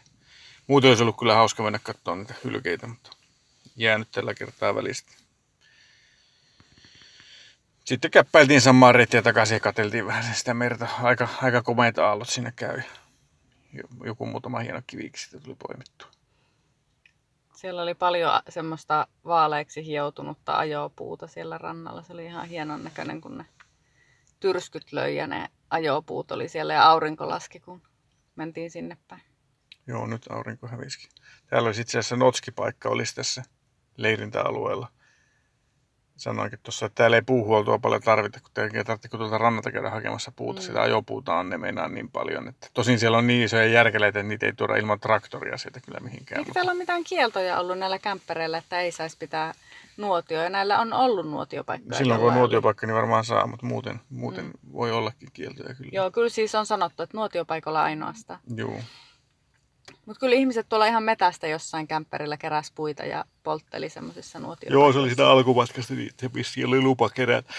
Muuten 0.66 0.88
olisi 0.90 1.02
ollut 1.02 1.18
kyllä 1.18 1.34
hauska 1.34 1.62
mennä 1.62 1.78
katsoa 1.82 2.16
niitä 2.16 2.34
hylkeitä, 2.44 2.87
mutta 2.87 3.11
jäänyt 3.76 4.08
tällä 4.12 4.34
kertaa 4.34 4.74
välistä. 4.74 5.12
Sitten 7.88 8.11
käppäiltiin 8.11 8.61
samaan 8.61 8.94
reittiä 8.94 9.22
takaisin 9.22 9.55
ja 9.57 9.61
katseltiin 9.61 10.07
vähän 10.07 10.35
sitä 10.35 10.55
merta. 10.55 10.88
Aika, 11.03 11.29
aika 11.42 11.62
komeita 11.62 12.09
aallot 12.09 12.29
siinä 12.29 12.53
käy. 12.57 12.83
Jo- 13.72 14.05
Joku 14.05 14.27
muutama 14.27 14.59
hieno 14.59 14.83
kiviksi 14.87 15.22
sitten 15.22 15.42
tuli 15.42 15.57
poimittua. 15.68 16.09
Siellä 17.57 17.83
oli 17.83 17.94
paljon 17.94 18.33
semmoista 18.48 19.07
vaaleiksi 19.24 19.87
hioutunutta 19.87 20.59
ajopuuta 20.59 21.27
siellä 21.27 21.59
rannalla. 21.59 22.03
Se 22.03 22.12
oli 22.12 22.24
ihan 22.24 22.48
hienon 22.48 22.85
näköinen, 22.85 23.20
kun 23.20 23.38
ne 23.38 23.44
tyrskyt 24.40 24.92
löi 24.92 25.16
ja 25.16 25.27
ne 25.27 25.48
ajopuut 25.70 26.31
oli 26.31 26.48
siellä 26.48 26.74
ja 26.74 26.90
aurinko 26.90 27.29
laski, 27.29 27.61
kun 27.61 27.83
mentiin 28.37 28.70
sinne 28.70 28.96
päin. 29.09 29.22
Joo, 29.87 30.07
nyt 30.07 30.27
aurinko 30.31 30.66
hävisikin. 30.66 31.11
Täällä 31.46 31.66
olisi 31.66 31.81
itse 31.81 31.98
asiassa 31.98 32.16
notskipaikka 32.16 32.88
olisi 32.88 33.14
tässä 33.14 33.42
leirintäalueella. 33.96 34.88
Sanoinkin 36.18 36.59
tuossa, 36.62 36.87
että 36.87 36.94
täällä 36.94 37.16
ei 37.16 37.22
puuhuoltoa 37.22 37.78
paljon 37.78 38.02
tarvita, 38.02 38.40
kun 38.40 38.64
ei 38.76 38.85
tarvitse 38.85 39.09
kun 39.09 39.18
tuolta 39.18 39.38
rannalta 39.38 39.72
käydä 39.72 39.90
hakemassa 39.90 40.33
puuta. 40.37 40.61
Mm. 40.61 40.66
Sitä 40.66 40.83
ajopuuta 40.83 41.35
on 41.35 41.50
ne 41.50 41.59
meinaa 41.59 41.88
niin 41.88 42.11
paljon. 42.11 42.48
Että 42.48 42.66
tosin 42.74 42.98
siellä 42.98 43.18
on 43.18 43.26
niin 43.26 43.44
isoja 43.44 43.66
järkeleitä, 43.66 44.18
että 44.18 44.28
niitä 44.28 44.46
ei 44.46 44.52
tuoda 44.52 44.76
ilman 44.76 45.00
traktoria 45.00 45.59
sieltä 45.59 45.81
kyllä 45.81 46.00
mihinkään. 46.00 46.38
Eikö 46.38 46.52
täällä 46.52 46.72
ole 46.72 46.78
mitään 46.78 47.04
kieltoja 47.04 47.61
ollut 47.61 47.78
näillä 47.78 47.98
kämppäreillä, 47.98 48.59
että 48.59 48.81
ei 48.81 48.92
saisi 48.92 49.16
pitää 49.18 49.54
nuotio? 49.96 50.42
Ja 50.42 50.50
näillä 50.50 50.78
on 50.78 50.92
ollut 50.92 51.31
nuotiopaikkoja. 51.31 51.98
Silloin 51.98 52.20
kun 52.20 52.28
on 52.28 52.35
nuotiopaikka, 52.35 52.87
niin 52.87 52.94
varmaan 52.96 53.24
saa, 53.24 53.46
mutta 53.46 53.66
muuten, 53.66 54.00
muuten 54.11 54.44
mm. 54.44 54.72
voi 54.72 54.92
ollakin 54.92 55.28
kieltoja 55.33 55.74
kyllä. 55.74 55.90
Joo, 55.92 56.11
kyllä 56.11 56.28
siis 56.28 56.54
on 56.54 56.66
sanottu, 56.66 57.02
että 57.02 57.16
nuotiopaikalla 57.16 57.83
ainoastaan. 57.83 58.40
Joo. 58.57 58.81
Mutta 60.07 60.20
kyllä 60.20 60.37
ihmiset 60.37 60.68
tuolla 60.68 60.87
ihan 60.87 61.03
metästä 61.03 61.46
jossain 61.46 61.88
kämppärillä 61.88 62.37
keräs 62.37 62.72
puita 62.74 63.05
ja 63.05 63.24
poltteli 63.42 63.88
semmoisissa 63.88 64.38
nuotiopaikoissa. 64.38 64.85
Joo, 64.85 64.92
se 64.92 64.98
oli 64.98 65.11
sitä 65.11 65.29
alkumatkasta, 65.31 65.94
niin 65.94 66.11
se 66.20 66.35
vissiin 66.35 66.66
oli 66.66 66.81
lupa 66.81 67.09
kerätä 67.11 67.53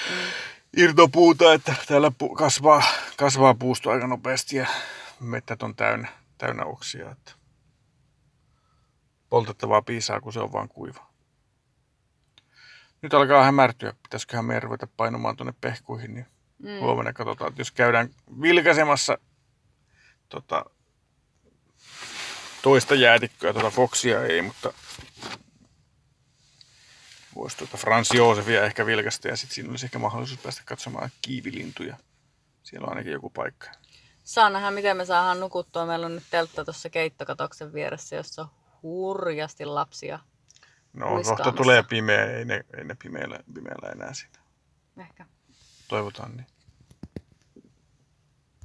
irtopuuta, 0.77 1.53
että 1.53 1.75
täällä 1.87 2.11
pu- 2.23 2.35
kasvaa, 2.35 2.83
kasvaa 3.17 3.53
puusto 3.53 3.89
aika 3.89 4.07
nopeasti 4.07 4.57
ja 4.57 4.67
mettät 5.19 5.63
on 5.63 5.75
täynnä, 5.75 6.07
täynnä 6.37 6.63
oksia. 6.65 7.11
Että 7.11 7.31
poltettavaa 9.29 9.81
piisaa, 9.81 10.21
kun 10.21 10.33
se 10.33 10.39
on 10.39 10.51
vaan 10.51 10.69
kuiva. 10.69 11.09
Nyt 13.01 13.13
alkaa 13.13 13.43
hämärtyä. 13.43 13.93
Pitäisiköhän 14.03 14.45
meidän 14.45 14.63
ruveta 14.63 14.87
painumaan 14.97 15.35
tuonne 15.35 15.53
pehkuihin, 15.61 16.13
niin 16.13 16.25
Mm. 16.63 16.79
huomenna 16.79 17.13
katsotaan, 17.13 17.49
että 17.49 17.61
jos 17.61 17.71
käydään 17.71 18.09
vilkaisemassa 18.41 19.17
tota, 20.29 20.65
toista 22.61 22.95
jäätikköä, 22.95 23.53
tuota 23.53 23.69
Foxia 23.69 24.23
ei, 24.23 24.41
mutta 24.41 24.73
voisi 27.35 27.57
tuota 27.57 27.77
Frans 27.77 28.11
Joosefia 28.13 28.65
ehkä 28.65 28.85
vilkasta 28.85 29.27
ja 29.27 29.37
sitten 29.37 29.55
siinä 29.55 29.69
olisi 29.69 29.85
ehkä 29.85 29.99
mahdollisuus 29.99 30.39
päästä 30.39 30.61
katsomaan 30.65 31.09
kiivilintuja. 31.21 31.97
Siellä 32.63 32.85
on 32.85 32.89
ainakin 32.89 33.13
joku 33.13 33.29
paikka. 33.29 33.69
Saa 34.23 34.49
nähdä, 34.49 34.71
miten 34.71 34.97
me 34.97 35.05
saadaan 35.05 35.39
nukuttua. 35.39 35.85
Meillä 35.85 36.05
on 36.05 36.15
nyt 36.15 36.23
teltta 36.29 36.65
tuossa 36.65 36.89
keittokatoksen 36.89 37.73
vieressä, 37.73 38.15
jossa 38.15 38.41
on 38.41 38.49
hurjasti 38.83 39.65
lapsia. 39.65 40.19
No, 40.93 41.05
kohta 41.23 41.51
tulee 41.51 41.83
pimeä, 41.83 42.25
ei 42.25 42.45
ne, 42.45 42.65
ei 42.77 42.83
ne 42.83 42.95
pimeällä, 43.03 43.39
pimeällä 43.53 43.89
enää 43.89 44.13
siinä. 44.13 44.39
Ehkä. 44.97 45.25
Toivotaan 45.87 46.37
niin. 46.37 46.47